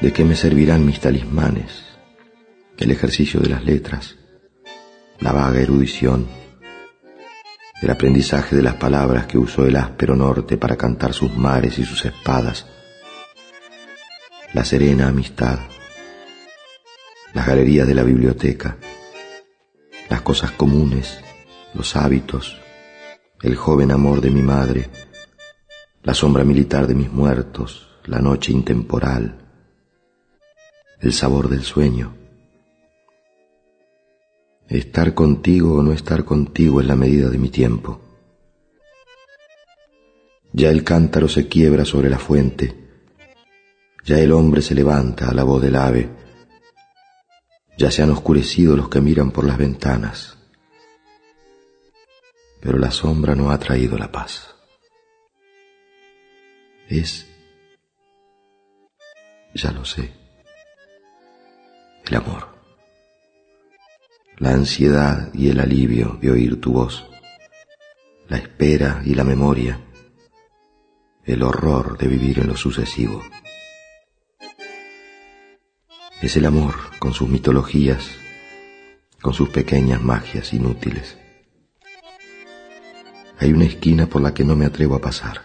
¿De 0.00 0.12
qué 0.12 0.24
me 0.24 0.36
servirán 0.36 0.86
mis 0.86 1.00
talismanes? 1.00 1.82
El 2.78 2.92
ejercicio 2.92 3.40
de 3.40 3.48
las 3.48 3.64
letras, 3.64 4.14
la 5.18 5.32
vaga 5.32 5.60
erudición, 5.60 6.28
el 7.82 7.90
aprendizaje 7.90 8.56
de 8.56 8.62
las 8.62 8.74
palabras 8.74 9.26
que 9.26 9.38
usó 9.38 9.66
el 9.66 9.76
áspero 9.76 10.16
norte 10.16 10.56
para 10.56 10.76
cantar 10.76 11.12
sus 11.12 11.36
mares 11.36 11.78
y 11.78 11.84
sus 11.84 12.04
espadas, 12.04 12.66
la 14.54 14.64
serena 14.64 15.08
amistad, 15.08 15.58
las 17.34 17.46
galerías 17.46 17.86
de 17.86 17.94
la 17.94 18.02
biblioteca, 18.02 18.78
las 20.08 20.22
cosas 20.22 20.52
comunes, 20.52 21.20
los 21.74 21.96
hábitos, 21.96 22.58
el 23.42 23.56
joven 23.56 23.90
amor 23.90 24.22
de 24.22 24.30
mi 24.30 24.42
madre, 24.42 24.88
la 26.02 26.14
sombra 26.14 26.44
militar 26.44 26.86
de 26.86 26.94
mis 26.94 27.12
muertos, 27.12 27.88
la 28.06 28.20
noche 28.20 28.52
intemporal, 28.52 29.36
el 31.00 31.12
sabor 31.12 31.48
del 31.50 31.62
sueño. 31.62 32.25
Estar 34.68 35.14
contigo 35.14 35.74
o 35.74 35.82
no 35.82 35.92
estar 35.92 36.24
contigo 36.24 36.80
es 36.80 36.88
la 36.88 36.96
medida 36.96 37.28
de 37.28 37.38
mi 37.38 37.50
tiempo. 37.50 38.00
Ya 40.52 40.70
el 40.70 40.82
cántaro 40.82 41.28
se 41.28 41.46
quiebra 41.46 41.84
sobre 41.84 42.10
la 42.10 42.18
fuente, 42.18 42.74
ya 44.04 44.18
el 44.18 44.32
hombre 44.32 44.62
se 44.62 44.74
levanta 44.74 45.28
a 45.28 45.34
la 45.34 45.44
voz 45.44 45.62
del 45.62 45.76
ave, 45.76 46.08
ya 47.78 47.92
se 47.92 48.02
han 48.02 48.10
oscurecido 48.10 48.76
los 48.76 48.88
que 48.88 49.00
miran 49.00 49.30
por 49.30 49.44
las 49.44 49.58
ventanas, 49.58 50.36
pero 52.60 52.78
la 52.78 52.90
sombra 52.90 53.36
no 53.36 53.50
ha 53.50 53.58
traído 53.58 53.96
la 53.98 54.10
paz. 54.10 54.54
Es, 56.88 57.26
ya 59.54 59.70
lo 59.70 59.84
sé, 59.84 60.10
el 62.06 62.16
amor 62.16 62.55
la 64.38 64.50
ansiedad 64.50 65.32
y 65.32 65.48
el 65.48 65.60
alivio 65.60 66.18
de 66.20 66.30
oír 66.30 66.60
tu 66.60 66.72
voz, 66.72 67.06
la 68.28 68.36
espera 68.36 69.00
y 69.04 69.14
la 69.14 69.24
memoria, 69.24 69.80
el 71.24 71.42
horror 71.42 71.96
de 71.96 72.06
vivir 72.06 72.40
en 72.40 72.48
lo 72.48 72.56
sucesivo. 72.56 73.24
Es 76.20 76.36
el 76.36 76.44
amor 76.44 76.74
con 76.98 77.14
sus 77.14 77.28
mitologías, 77.28 78.10
con 79.22 79.32
sus 79.32 79.48
pequeñas 79.48 80.02
magias 80.02 80.52
inútiles. 80.52 81.16
Hay 83.38 83.52
una 83.52 83.64
esquina 83.64 84.06
por 84.06 84.20
la 84.20 84.34
que 84.34 84.44
no 84.44 84.54
me 84.54 84.66
atrevo 84.66 84.96
a 84.96 85.00
pasar. 85.00 85.42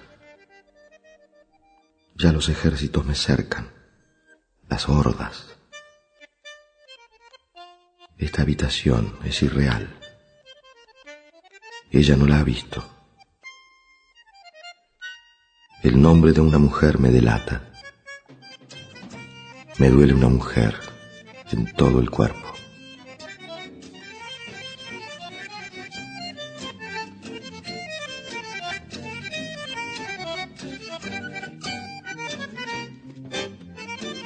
Ya 2.16 2.32
los 2.34 2.50
ejércitos 2.50 3.06
me 3.06 3.16
cercan, 3.16 3.70
las 4.70 4.88
hordas, 4.88 5.51
esta 8.22 8.44
habitación 8.44 9.18
es 9.26 9.42
irreal. 9.42 9.90
Ella 11.90 12.16
no 12.16 12.28
la 12.28 12.40
ha 12.40 12.44
visto. 12.44 12.88
El 15.82 16.00
nombre 16.00 16.32
de 16.32 16.40
una 16.40 16.60
mujer 16.60 17.00
me 17.00 17.10
delata. 17.10 17.74
Me 19.80 19.90
duele 19.90 20.14
una 20.14 20.30
mujer 20.30 20.76
en 21.52 21.74
todo 21.74 22.00
el 22.00 22.12
cuerpo. 22.12 22.51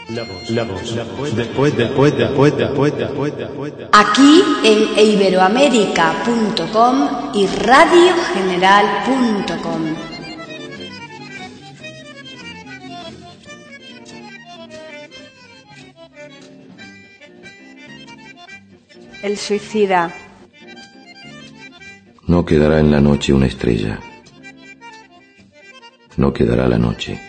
Después, 0.07 1.75
después, 1.75 1.75
después, 1.75 2.15
después, 2.55 2.95
después, 2.95 3.33
Aquí 3.91 4.43
en 4.63 4.99
iberoamérica.com 4.99 7.07
y 7.33 7.47
radiogeneral.com. 7.47 9.95
El 19.23 19.37
suicida. 19.37 20.13
No 22.27 22.45
quedará 22.45 22.79
en 22.79 22.91
la 22.91 23.01
noche 23.01 23.33
una 23.33 23.47
estrella. 23.47 23.99
No 26.17 26.31
quedará 26.31 26.67
la 26.67 26.77
noche. 26.77 27.24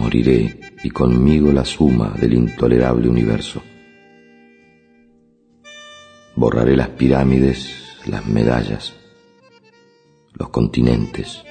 Moriré 0.00 0.58
y 0.82 0.88
conmigo 0.88 1.52
la 1.52 1.62
suma 1.62 2.14
del 2.18 2.32
intolerable 2.32 3.06
universo. 3.06 3.62
Borraré 6.34 6.74
las 6.74 6.88
pirámides, 6.88 7.98
las 8.06 8.24
medallas, 8.26 8.94
los 10.32 10.48
continentes 10.48 11.42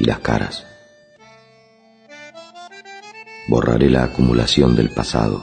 y 0.00 0.04
las 0.04 0.18
caras. 0.18 0.66
Borraré 3.48 3.88
la 3.88 4.02
acumulación 4.02 4.74
del 4.74 4.90
pasado. 4.90 5.40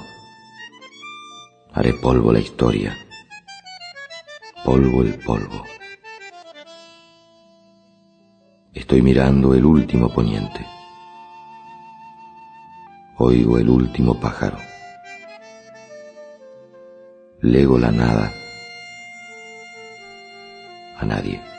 Haré 1.72 1.94
polvo 1.94 2.34
la 2.34 2.42
historia. 2.42 2.94
Polvo 4.66 5.02
el 5.02 5.14
polvo. 5.16 5.64
Estoy 8.74 9.02
mirando 9.02 9.54
el 9.54 9.64
último 9.64 10.14
poniente. 10.14 10.75
Oigo 13.18 13.58
el 13.58 13.70
último 13.70 14.20
pájaro. 14.20 14.58
Lego 17.40 17.80
la 17.80 17.92
nada 17.92 18.34
a 20.98 21.06
nadie. 21.06 21.55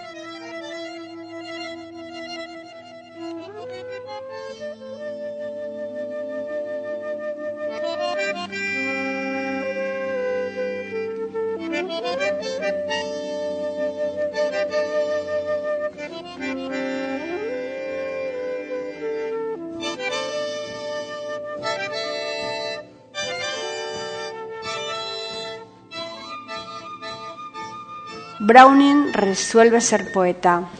Browning 28.47 29.13
resuelve 29.13 29.81
ser 29.81 30.13
poeta. 30.13 30.71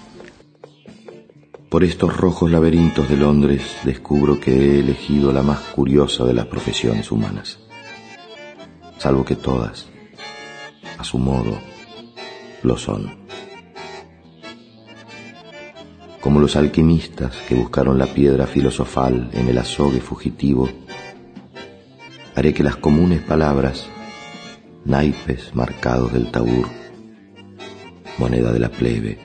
Por 1.69 1.83
estos 1.83 2.17
rojos 2.17 2.49
laberintos 2.49 3.09
de 3.09 3.17
Londres 3.17 3.79
descubro 3.83 4.39
que 4.39 4.53
he 4.53 4.79
elegido 4.79 5.33
la 5.33 5.43
más 5.43 5.59
curiosa 5.75 6.25
de 6.25 6.33
las 6.33 6.47
profesiones 6.47 7.11
humanas, 7.11 7.59
salvo 8.99 9.25
que 9.25 9.35
todas, 9.35 9.89
a 10.97 11.03
su 11.03 11.19
modo, 11.19 11.59
lo 12.63 12.77
son. 12.77 13.19
Como 16.21 16.39
los 16.39 16.55
alquimistas 16.55 17.35
que 17.49 17.57
buscaron 17.57 17.99
la 17.99 18.07
piedra 18.07 18.47
filosofal 18.47 19.29
en 19.33 19.49
el 19.49 19.59
azogue 19.59 20.01
fugitivo, 20.01 20.69
haré 22.37 22.55
que 22.55 22.63
las 22.63 22.77
comunes 22.77 23.23
palabras, 23.23 23.89
naipes 24.85 25.53
marcados 25.53 26.13
del 26.13 26.31
tabur, 26.31 26.86
moneda 28.19 28.53
de 28.53 28.59
la 28.59 28.69
plebe, 28.69 29.19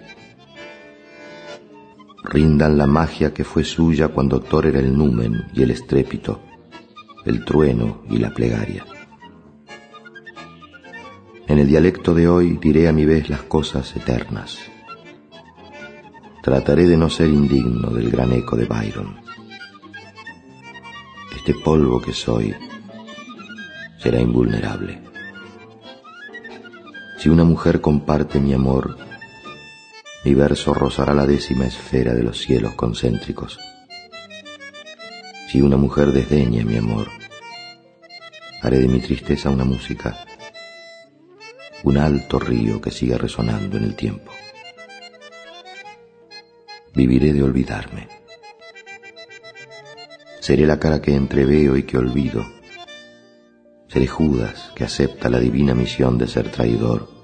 rindan 2.24 2.78
la 2.78 2.88
magia 2.88 3.34
que 3.34 3.44
fue 3.44 3.64
suya 3.64 4.08
cuando 4.10 4.40
Thor 4.40 4.68
era 4.68 4.80
el 4.80 4.96
numen 4.98 5.48
y 5.54 5.64
el 5.64 5.72
estrépito, 5.72 6.42
el 7.26 7.44
trueno 7.44 8.04
y 8.10 8.18
la 8.18 8.32
plegaria. 8.32 8.86
En 11.48 11.60
el 11.60 11.68
dialecto 11.68 12.14
de 12.14 12.30
hoy 12.30 12.58
diré 12.62 12.88
a 12.88 12.94
mi 12.94 13.06
vez 13.06 13.30
las 13.30 13.42
cosas 13.44 13.94
eternas. 13.96 14.58
Trataré 16.42 16.88
de 16.88 16.96
no 16.96 17.10
ser 17.10 17.28
indigno 17.28 17.90
del 17.90 18.10
gran 18.10 18.32
eco 18.32 18.56
de 18.56 18.66
Byron. 18.66 19.18
Este 21.36 21.54
polvo 21.54 22.02
que 22.02 22.14
soy 22.14 22.56
será 24.00 24.22
invulnerable. 24.22 25.11
Si 27.22 27.30
una 27.30 27.44
mujer 27.44 27.82
comparte 27.82 28.40
mi 28.40 28.52
amor, 28.52 28.98
mi 30.26 30.34
verso 30.34 30.74
rozará 30.74 31.14
la 31.14 31.28
décima 31.28 31.68
esfera 31.68 32.16
de 32.16 32.24
los 32.24 32.40
cielos 32.40 32.74
concéntricos. 32.74 33.60
Si 35.48 35.62
una 35.62 35.78
mujer 35.78 36.14
desdeña 36.14 36.64
mi 36.64 36.78
amor, 36.78 37.10
haré 38.64 38.80
de 38.80 38.88
mi 38.88 39.00
tristeza 39.02 39.52
una 39.52 39.66
música, 39.66 40.26
un 41.84 42.00
alto 42.00 42.40
río 42.40 42.82
que 42.82 42.90
siga 42.90 43.20
resonando 43.20 43.78
en 43.78 43.84
el 43.84 43.96
tiempo. 43.96 44.32
Viviré 46.96 47.34
de 47.34 47.44
olvidarme. 47.44 48.08
Seré 50.40 50.66
la 50.66 50.80
cara 50.80 51.00
que 51.04 51.14
entreveo 51.14 51.78
y 51.78 51.84
que 51.84 52.00
olvido. 52.00 52.61
Seré 53.92 54.08
Judas 54.08 54.72
que 54.76 54.86
acepta 54.86 55.30
la 55.30 55.40
divina 55.40 55.76
misión 55.76 56.18
de 56.18 56.28
ser 56.28 56.50
traidor 56.50 57.22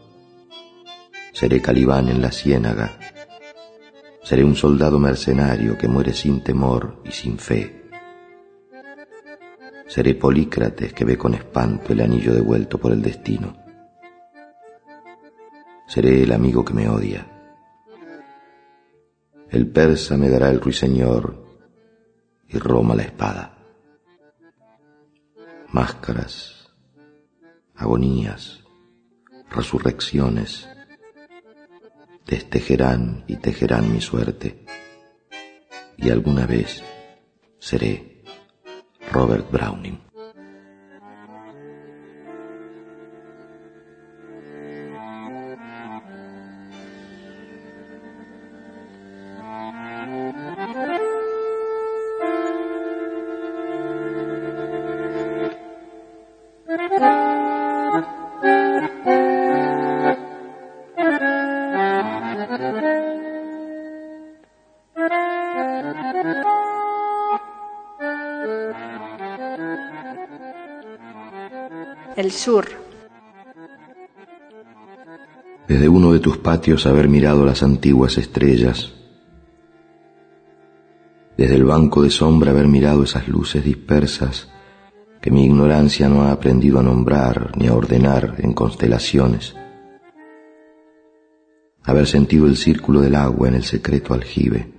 Seré 1.40 1.62
Calibán 1.62 2.10
en 2.10 2.20
la 2.20 2.32
ciénaga. 2.32 2.98
Seré 4.24 4.44
un 4.44 4.56
soldado 4.56 4.98
mercenario 4.98 5.78
que 5.78 5.88
muere 5.88 6.12
sin 6.12 6.44
temor 6.44 7.00
y 7.06 7.12
sin 7.12 7.38
fe. 7.38 7.92
Seré 9.86 10.16
Polícrates 10.16 10.94
que 10.94 11.06
ve 11.06 11.16
con 11.16 11.36
espanto 11.36 11.94
el 11.94 12.02
anillo 12.02 12.34
devuelto 12.34 12.80
por 12.80 12.92
el 12.92 13.04
destino. 13.04 13.56
Seré 15.86 16.24
el 16.24 16.32
amigo 16.32 16.66
que 16.66 16.74
me 16.74 16.90
odia. 16.90 17.24
El 19.52 19.70
persa 19.70 20.18
me 20.18 20.28
dará 20.28 20.50
el 20.50 20.60
ruiseñor 20.60 21.62
y 22.48 22.58
Roma 22.58 22.96
la 22.96 23.04
espada. 23.04 23.58
Máscaras, 25.72 26.57
agonías, 27.78 28.64
resurrecciones, 29.50 30.68
destejerán 32.26 33.24
y 33.28 33.38
tejerán 33.38 33.92
mi 33.94 34.02
suerte. 34.02 34.66
Y 35.98 36.10
alguna 36.10 36.46
vez 36.46 36.84
seré 37.60 38.24
Robert 39.12 39.50
Browning. 39.52 40.07
Sur. 72.38 72.66
Desde 75.68 75.90
uno 75.90 76.14
de 76.14 76.20
tus 76.20 76.38
patios 76.38 76.86
haber 76.86 77.10
mirado 77.10 77.46
las 77.46 77.64
antiguas 77.64 78.18
estrellas, 78.18 78.94
desde 81.36 81.56
el 81.56 81.66
banco 81.66 82.02
de 82.04 82.10
sombra 82.10 82.52
haber 82.52 82.68
mirado 82.68 83.04
esas 83.04 83.28
luces 83.28 83.64
dispersas 83.64 84.50
que 85.22 85.30
mi 85.30 85.46
ignorancia 85.46 86.08
no 86.08 86.24
ha 86.24 86.32
aprendido 86.32 86.80
a 86.80 86.84
nombrar 86.84 87.52
ni 87.58 87.68
a 87.68 87.74
ordenar 87.74 88.36
en 88.38 88.54
constelaciones, 88.54 89.56
haber 91.84 92.08
sentido 92.08 92.48
el 92.48 92.56
círculo 92.56 93.02
del 93.02 93.16
agua 93.16 93.50
en 93.50 93.56
el 93.56 93.64
secreto 93.64 94.14
aljibe, 94.14 94.74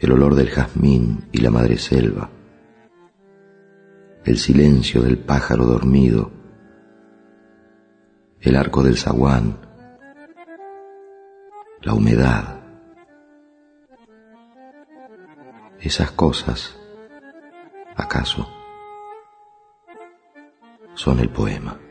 el 0.00 0.12
olor 0.12 0.34
del 0.34 0.50
jazmín 0.50 1.24
y 1.30 1.38
la 1.38 1.50
madre 1.50 1.78
selva, 1.78 2.30
el 4.24 4.38
silencio 4.38 5.02
del 5.02 5.18
pájaro 5.18 5.66
dormido, 5.66 6.30
el 8.40 8.56
arco 8.56 8.82
del 8.82 8.96
zaguán, 8.96 9.58
la 11.82 11.92
humedad. 11.92 12.60
Esas 15.78 16.10
cosas, 16.12 16.74
¿acaso? 17.94 18.48
Son 20.94 21.18
el 21.18 21.28
poema. 21.28 21.83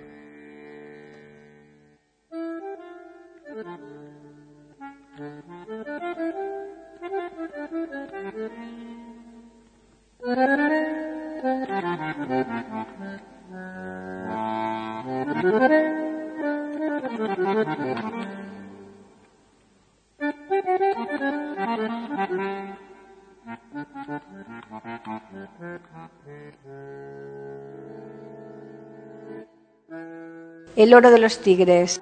El 30.83 30.93
oro 30.93 31.11
de 31.11 31.17
los 31.17 31.39
tigres. 31.39 32.01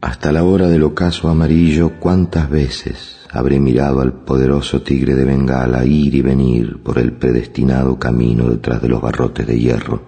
Hasta 0.00 0.32
la 0.32 0.42
hora 0.42 0.66
del 0.66 0.82
ocaso 0.82 1.28
amarillo, 1.28 2.00
cuántas 2.00 2.50
veces 2.50 3.28
habré 3.30 3.60
mirado 3.60 4.00
al 4.00 4.24
poderoso 4.24 4.82
tigre 4.82 5.14
de 5.14 5.24
Bengala 5.24 5.84
ir 5.84 6.16
y 6.16 6.20
venir 6.20 6.82
por 6.82 6.98
el 6.98 7.12
predestinado 7.12 7.96
camino 7.96 8.50
detrás 8.50 8.82
de 8.82 8.88
los 8.88 9.00
barrotes 9.00 9.46
de 9.46 9.56
hierro, 9.56 10.02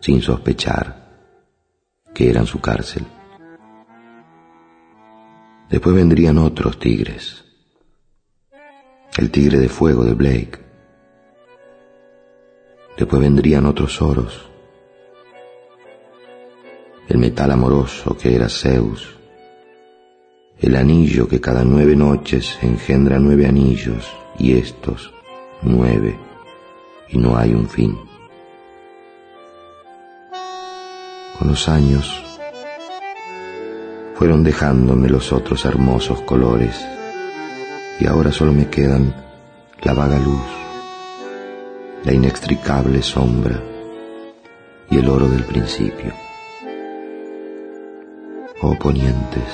sin 0.00 0.22
sospechar 0.22 1.18
que 2.14 2.30
eran 2.30 2.46
su 2.46 2.62
cárcel. 2.62 3.04
Después 5.68 5.94
vendrían 5.94 6.38
otros 6.38 6.78
tigres, 6.78 7.44
el 9.18 9.30
tigre 9.30 9.58
de 9.58 9.68
fuego 9.68 10.02
de 10.02 10.14
Blake. 10.14 10.58
Después 12.96 13.20
vendrían 13.20 13.66
otros 13.66 14.00
oros, 14.00 14.53
el 17.14 17.20
metal 17.20 17.52
amoroso 17.52 18.16
que 18.16 18.34
era 18.34 18.48
Zeus, 18.48 19.14
el 20.58 20.74
anillo 20.74 21.28
que 21.28 21.40
cada 21.40 21.62
nueve 21.62 21.94
noches 21.94 22.58
engendra 22.60 23.20
nueve 23.20 23.46
anillos 23.46 24.12
y 24.36 24.58
estos 24.58 25.12
nueve 25.62 26.18
y 27.08 27.18
no 27.18 27.36
hay 27.36 27.54
un 27.54 27.68
fin. 27.68 27.96
Con 31.38 31.46
los 31.46 31.68
años 31.68 32.20
fueron 34.16 34.42
dejándome 34.42 35.08
los 35.08 35.32
otros 35.32 35.64
hermosos 35.66 36.20
colores 36.22 36.84
y 38.00 38.08
ahora 38.08 38.32
solo 38.32 38.52
me 38.52 38.68
quedan 38.68 39.14
la 39.82 39.94
vaga 39.94 40.18
luz, 40.18 40.48
la 42.02 42.12
inextricable 42.12 43.02
sombra 43.02 43.62
y 44.90 44.98
el 44.98 45.08
oro 45.08 45.28
del 45.28 45.44
principio 45.44 46.23
oh 48.66 48.74
ponientes, 48.78 49.50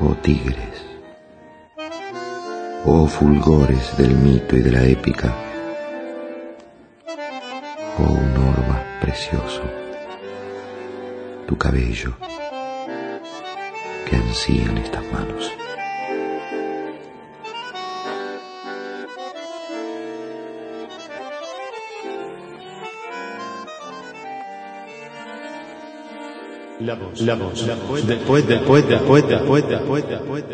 oh 0.00 0.14
tigres, 0.22 0.78
oh 2.86 3.06
fulgores 3.06 3.94
del 3.98 4.14
mito 4.14 4.56
y 4.56 4.60
de 4.60 4.70
la 4.72 4.82
épica, 4.84 5.34
oh 7.98 8.12
un 8.12 8.36
oro 8.48 8.62
más 8.66 8.82
precioso, 9.02 9.62
tu 11.46 11.58
cabello 11.58 12.16
que 14.08 14.16
ansían 14.16 14.78
estas 14.78 15.04
manos. 15.12 15.65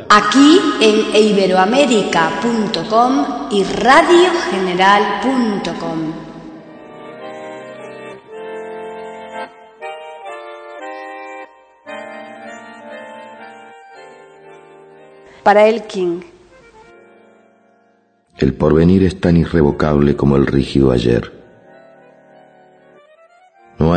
Aquí 0.08 0.58
en 0.80 1.14
iberoamérica.com 1.14 3.26
y 3.50 3.62
radiogeneral.com. 3.64 6.12
Para 15.42 15.68
el 15.68 15.82
King. 15.82 16.20
El 18.38 18.54
porvenir 18.54 19.02
es 19.02 19.20
tan 19.20 19.36
irrevocable 19.36 20.16
como 20.16 20.36
el 20.36 20.46
rígido 20.46 20.92
ayer. 20.92 21.41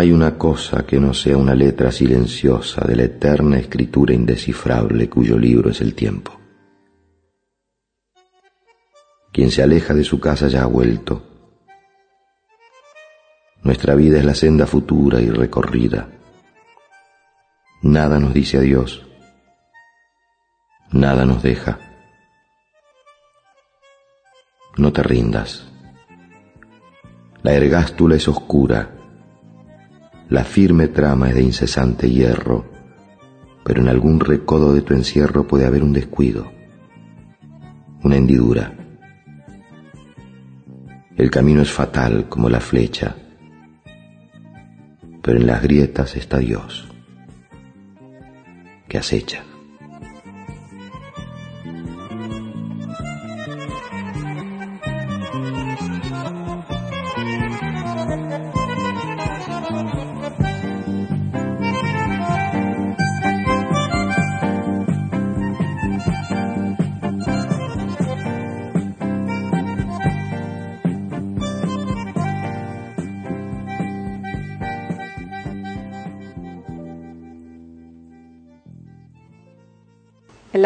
Hay 0.05 0.11
una 0.11 0.37
cosa 0.37 0.85
que 0.85 0.99
no 0.99 1.15
sea 1.15 1.35
una 1.35 1.55
letra 1.55 1.91
silenciosa 1.91 2.85
de 2.85 2.95
la 2.95 3.05
eterna 3.05 3.57
escritura 3.57 4.13
indescifrable 4.13 5.09
cuyo 5.09 5.35
libro 5.35 5.71
es 5.71 5.81
el 5.81 5.95
tiempo. 5.95 6.39
Quien 9.33 9.49
se 9.49 9.63
aleja 9.63 9.95
de 9.95 10.03
su 10.03 10.19
casa 10.19 10.47
ya 10.47 10.61
ha 10.61 10.67
vuelto. 10.67 11.23
Nuestra 13.63 13.95
vida 13.95 14.19
es 14.19 14.25
la 14.25 14.35
senda 14.35 14.67
futura 14.67 15.19
y 15.19 15.31
recorrida. 15.31 16.07
Nada 17.81 18.19
nos 18.19 18.31
dice 18.31 18.59
adiós 18.59 19.03
nada 20.91 21.25
nos 21.25 21.41
deja. 21.41 21.79
No 24.77 24.93
te 24.93 25.01
rindas. 25.01 25.67
La 27.41 27.53
ergástula 27.53 28.15
es 28.17 28.27
oscura, 28.27 28.91
la 30.29 30.43
firme 30.43 30.87
trama 30.87 31.29
es 31.29 31.35
de 31.35 31.43
incesante 31.43 32.09
hierro, 32.09 32.65
pero 33.63 33.81
en 33.81 33.87
algún 33.87 34.19
recodo 34.19 34.73
de 34.73 34.81
tu 34.81 34.93
encierro 34.93 35.47
puede 35.47 35.65
haber 35.65 35.83
un 35.83 35.93
descuido, 35.93 36.51
una 38.03 38.17
hendidura. 38.17 38.73
El 41.15 41.31
camino 41.31 41.61
es 41.61 41.71
fatal 41.71 42.27
como 42.27 42.49
la 42.49 42.59
flecha, 42.59 43.15
pero 45.21 45.39
en 45.39 45.47
las 45.47 45.61
grietas 45.61 46.15
está 46.15 46.39
Dios, 46.39 46.87
que 48.87 48.97
acecha. 48.97 49.43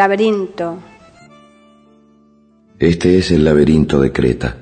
Laberinto. 0.00 0.78
Este 2.78 3.18
es 3.18 3.30
el 3.32 3.44
laberinto 3.44 4.00
de 4.00 4.10
Creta. 4.10 4.56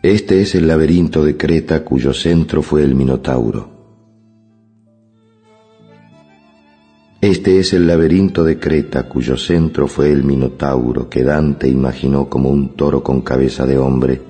Este 0.00 0.42
es 0.42 0.54
el 0.54 0.68
laberinto 0.68 1.24
de 1.24 1.36
Creta 1.36 1.84
cuyo 1.84 2.12
centro 2.12 2.62
fue 2.62 2.84
el 2.84 2.94
Minotauro. 2.94 3.68
Este 7.20 7.58
es 7.58 7.72
el 7.72 7.88
laberinto 7.88 8.44
de 8.44 8.60
Creta 8.60 9.08
cuyo 9.08 9.36
centro 9.36 9.88
fue 9.88 10.12
el 10.12 10.22
Minotauro 10.22 11.08
que 11.08 11.24
Dante 11.24 11.66
imaginó 11.68 12.28
como 12.28 12.48
un 12.50 12.76
toro 12.76 13.02
con 13.02 13.22
cabeza 13.22 13.66
de 13.66 13.76
hombre 13.76 14.22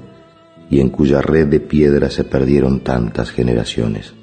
y 0.71 0.81
en 0.81 0.89
cuya 0.89 1.21
red 1.21 1.49
de 1.49 1.61
piedra 1.61 2.09
se 2.09 2.25
perdieron 2.25 2.81
tantas 2.81 3.31
generaciones. 3.31 4.15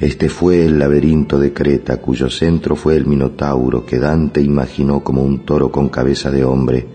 Este 0.00 0.28
fue 0.28 0.66
el 0.66 0.78
laberinto 0.78 1.38
de 1.38 1.52
Creta, 1.52 1.98
cuyo 1.98 2.28
centro 2.28 2.74
fue 2.74 2.96
el 2.96 3.06
Minotauro 3.06 3.86
que 3.86 3.98
Dante 3.98 4.40
imaginó 4.40 5.04
como 5.04 5.22
un 5.22 5.44
toro 5.44 5.70
con 5.70 5.88
cabeza 5.88 6.30
de 6.30 6.44
hombre, 6.44 6.86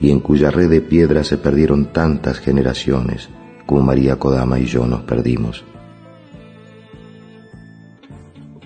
y 0.00 0.10
en 0.10 0.20
cuya 0.20 0.50
red 0.50 0.70
de 0.70 0.80
piedra 0.80 1.24
se 1.24 1.38
perdieron 1.38 1.92
tantas 1.92 2.38
generaciones 2.38 3.28
como 3.66 3.82
María 3.82 4.16
Kodama 4.16 4.58
y 4.60 4.66
yo 4.66 4.86
nos 4.86 5.02
perdimos. 5.02 5.64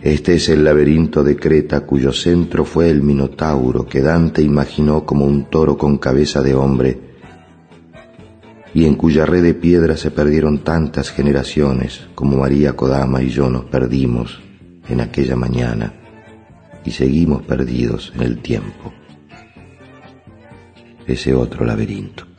Este 0.02 0.34
es 0.34 0.48
el 0.48 0.64
laberinto 0.64 1.22
de 1.22 1.36
Creta 1.36 1.86
cuyo 1.86 2.12
centro 2.12 2.64
fue 2.64 2.90
el 2.90 3.02
Minotauro 3.02 3.86
que 3.86 4.02
Dante 4.02 4.42
imaginó 4.42 5.06
como 5.06 5.24
un 5.24 5.44
toro 5.44 5.78
con 5.78 5.96
cabeza 5.96 6.42
de 6.42 6.54
hombre, 6.54 7.11
y 8.74 8.86
en 8.86 8.94
cuya 8.96 9.26
red 9.26 9.42
de 9.42 9.54
piedra 9.54 9.96
se 9.96 10.10
perdieron 10.10 10.58
tantas 10.58 11.10
generaciones 11.10 12.06
como 12.14 12.38
María 12.38 12.74
Kodama 12.74 13.22
y 13.22 13.28
yo 13.28 13.50
nos 13.50 13.64
perdimos 13.66 14.40
en 14.88 15.00
aquella 15.00 15.36
mañana 15.36 15.92
y 16.84 16.90
seguimos 16.90 17.42
perdidos 17.42 18.12
en 18.14 18.22
el 18.22 18.38
tiempo. 18.38 18.92
Ese 21.06 21.34
otro 21.34 21.64
laberinto. 21.64 22.31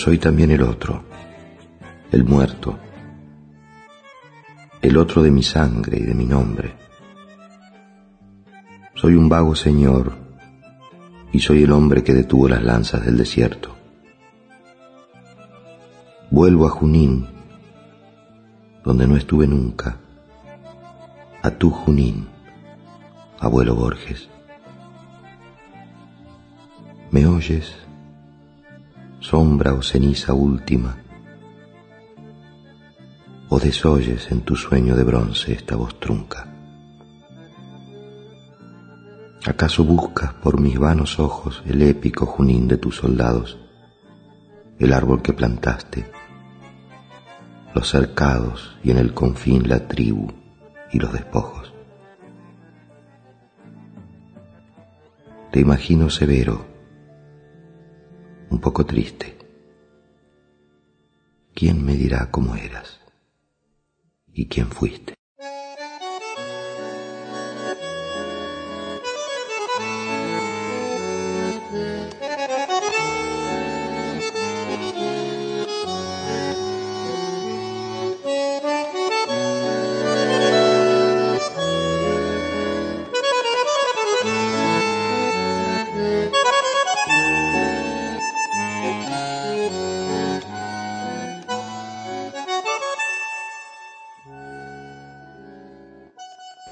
Soy 0.00 0.16
también 0.16 0.50
el 0.50 0.62
otro, 0.62 1.04
el 2.10 2.24
muerto, 2.24 2.78
el 4.80 4.96
otro 4.96 5.22
de 5.22 5.30
mi 5.30 5.42
sangre 5.42 5.98
y 5.98 6.02
de 6.04 6.14
mi 6.14 6.24
nombre. 6.24 6.74
Soy 8.94 9.14
un 9.14 9.28
vago 9.28 9.54
señor 9.54 10.14
y 11.32 11.40
soy 11.40 11.64
el 11.64 11.72
hombre 11.72 12.02
que 12.02 12.14
detuvo 12.14 12.48
las 12.48 12.62
lanzas 12.62 13.04
del 13.04 13.18
desierto. 13.18 13.76
Vuelvo 16.30 16.66
a 16.66 16.70
Junín, 16.70 17.26
donde 18.82 19.06
no 19.06 19.18
estuve 19.18 19.46
nunca, 19.46 19.98
a 21.42 21.50
tu 21.50 21.68
Junín, 21.68 22.26
abuelo 23.38 23.74
Borges. 23.74 24.30
¿Me 27.10 27.26
oyes? 27.26 27.89
Sombra 29.20 29.74
o 29.74 29.82
ceniza 29.82 30.32
última. 30.32 30.96
¿O 33.50 33.60
desoyes 33.60 34.32
en 34.32 34.40
tu 34.40 34.56
sueño 34.56 34.96
de 34.96 35.04
bronce 35.04 35.52
esta 35.52 35.76
voz 35.76 36.00
trunca? 36.00 36.48
¿Acaso 39.44 39.84
buscas 39.84 40.32
por 40.32 40.58
mis 40.58 40.78
vanos 40.78 41.20
ojos 41.20 41.62
el 41.66 41.82
épico 41.82 42.24
junín 42.24 42.66
de 42.66 42.78
tus 42.78 42.96
soldados, 42.96 43.58
el 44.78 44.90
árbol 44.94 45.20
que 45.20 45.34
plantaste, 45.34 46.10
los 47.74 47.90
cercados 47.90 48.78
y 48.82 48.90
en 48.90 48.96
el 48.96 49.12
confín 49.12 49.68
la 49.68 49.86
tribu 49.86 50.32
y 50.92 50.98
los 50.98 51.12
despojos? 51.12 51.74
Te 55.50 55.60
imagino 55.60 56.08
severo, 56.08 56.69
un 58.50 58.60
poco 58.60 58.84
triste, 58.84 59.36
¿quién 61.54 61.84
me 61.84 61.94
dirá 61.94 62.30
cómo 62.30 62.56
eras 62.56 63.00
y 64.32 64.46
quién 64.46 64.68
fuiste? 64.68 65.19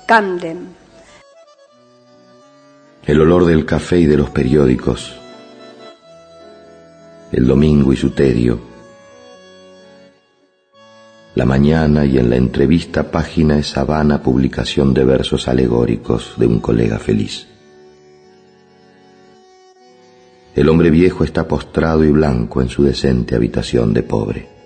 Camden. 0.09 0.69
El 3.05 3.21
olor 3.21 3.45
del 3.45 3.67
café 3.67 4.01
y 4.01 4.07
de 4.07 4.17
los 4.17 4.31
periódicos. 4.31 5.15
El 7.31 7.47
domingo 7.47 7.93
y 7.93 7.97
su 7.99 8.13
tedio. 8.13 8.59
La 11.35 11.45
mañana 11.45 12.07
y 12.07 12.17
en 12.17 12.31
la 12.31 12.37
entrevista 12.37 13.11
página 13.11 13.59
esa 13.59 13.85
vana 13.85 14.23
publicación 14.23 14.95
de 14.95 15.05
versos 15.05 15.47
alegóricos 15.47 16.37
de 16.39 16.47
un 16.47 16.61
colega 16.61 16.99
feliz. 16.99 17.47
El 20.55 20.71
hombre 20.71 20.89
viejo 20.89 21.23
está 21.23 21.47
postrado 21.47 22.03
y 22.03 22.11
blanco 22.11 22.63
en 22.63 22.71
su 22.71 22.83
decente 22.83 23.35
habitación 23.35 23.93
de 23.93 24.03
pobre. 24.05 24.58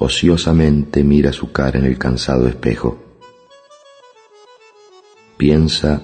Ociosamente 0.00 1.04
mira 1.04 1.30
su 1.30 1.52
cara 1.52 1.78
en 1.78 1.84
el 1.84 1.98
cansado 1.98 2.48
espejo. 2.48 2.98
Piensa, 5.36 6.02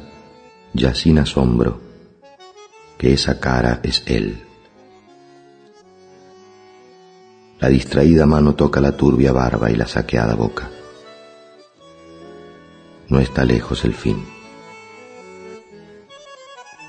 ya 0.75 0.95
sin 0.95 1.19
asombro, 1.19 1.81
que 2.99 3.15
esa 3.15 3.41
cara 3.41 3.81
es 3.83 4.03
él. 4.07 4.43
La 7.59 7.69
distraída 7.69 8.27
mano 8.27 8.55
toca 8.55 8.83
la 8.83 8.95
turbia 8.95 9.33
barba 9.33 9.71
y 9.71 9.77
la 9.77 9.87
saqueada 9.87 10.35
boca. 10.35 10.71
No 13.09 13.19
está 13.19 13.45
lejos 13.47 13.83
el 13.87 13.95
fin. 13.95 14.27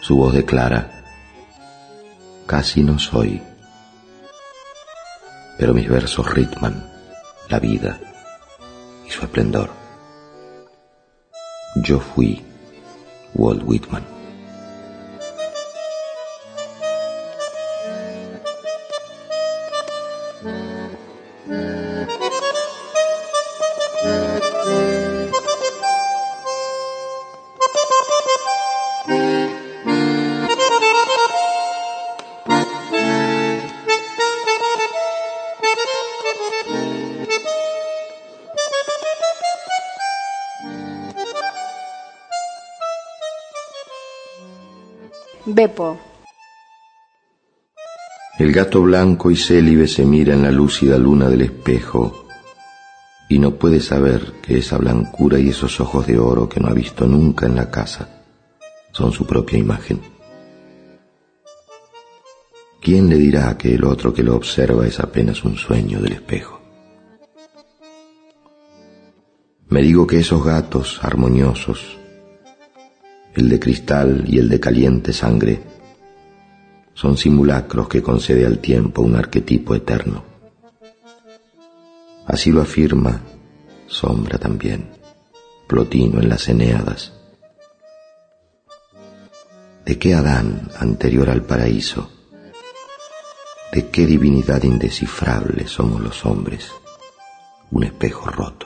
Su 0.01 0.17
voz 0.17 0.33
declara, 0.33 1.05
casi 2.45 2.83
no 2.83 2.99
soy, 2.99 3.41
pero 5.57 5.73
mis 5.73 5.87
versos 5.87 6.29
ritman 6.33 6.96
la 7.49 7.59
vida 7.59 7.99
y 9.05 9.11
su 9.11 9.21
esplendor. 9.21 9.69
Yo 11.75 11.99
fui 11.99 12.41
Walt 13.35 13.63
Whitman. 13.65 14.16
Bepo. 45.57 45.97
El 48.37 48.53
gato 48.53 48.83
blanco 48.83 49.31
y 49.31 49.35
célibe 49.35 49.87
se 49.87 50.05
mira 50.05 50.35
en 50.35 50.43
la 50.43 50.51
lúcida 50.51 50.99
luna 50.99 51.29
del 51.29 51.41
espejo 51.41 52.27
y 53.27 53.39
no 53.39 53.55
puede 53.55 53.79
saber 53.79 54.33
que 54.43 54.59
esa 54.59 54.77
blancura 54.77 55.39
y 55.39 55.49
esos 55.49 55.79
ojos 55.79 56.05
de 56.05 56.19
oro 56.19 56.47
que 56.47 56.59
no 56.59 56.67
ha 56.67 56.73
visto 56.73 57.07
nunca 57.07 57.47
en 57.47 57.55
la 57.55 57.71
casa 57.71 58.23
son 58.91 59.11
su 59.11 59.25
propia 59.25 59.57
imagen. 59.57 59.99
¿Quién 62.79 63.09
le 63.09 63.17
dirá 63.17 63.57
que 63.57 63.73
el 63.73 63.83
otro 63.83 64.13
que 64.13 64.21
lo 64.21 64.35
observa 64.35 64.85
es 64.85 64.99
apenas 64.99 65.43
un 65.43 65.57
sueño 65.57 65.99
del 65.99 66.13
espejo? 66.13 66.61
Me 69.69 69.81
digo 69.81 70.05
que 70.05 70.19
esos 70.19 70.45
gatos 70.45 70.99
armoniosos, 71.01 71.97
el 73.37 73.49
de 73.49 73.59
cristal 73.59 74.23
y 74.27 74.39
el 74.39 74.49
de 74.49 74.59
caliente 74.59 75.13
sangre, 75.13 75.61
son 76.95 77.17
simulacros 77.17 77.87
que 77.87 78.01
concede 78.01 78.47
al 78.47 78.57
tiempo 78.57 79.03
un 79.03 79.15
arquetipo 79.15 79.75
eterno. 79.75 80.23
Así 82.25 82.51
lo 82.51 82.61
afirma 82.61 83.21
Sombra 83.85 84.39
también, 84.39 84.89
Plotino 85.67 86.19
en 86.19 86.29
las 86.29 86.49
Eneadas. 86.49 87.13
¿De 89.85 89.99
qué 89.99 90.15
Adán 90.15 90.71
anterior 90.79 91.29
al 91.29 91.43
paraíso? 91.43 92.09
¿De 93.71 93.89
qué 93.89 94.07
divinidad 94.07 94.63
indescifrable 94.63 95.67
somos 95.67 96.01
los 96.01 96.25
hombres? 96.25 96.71
Un 97.69 97.83
espejo 97.83 98.31
roto. 98.31 98.65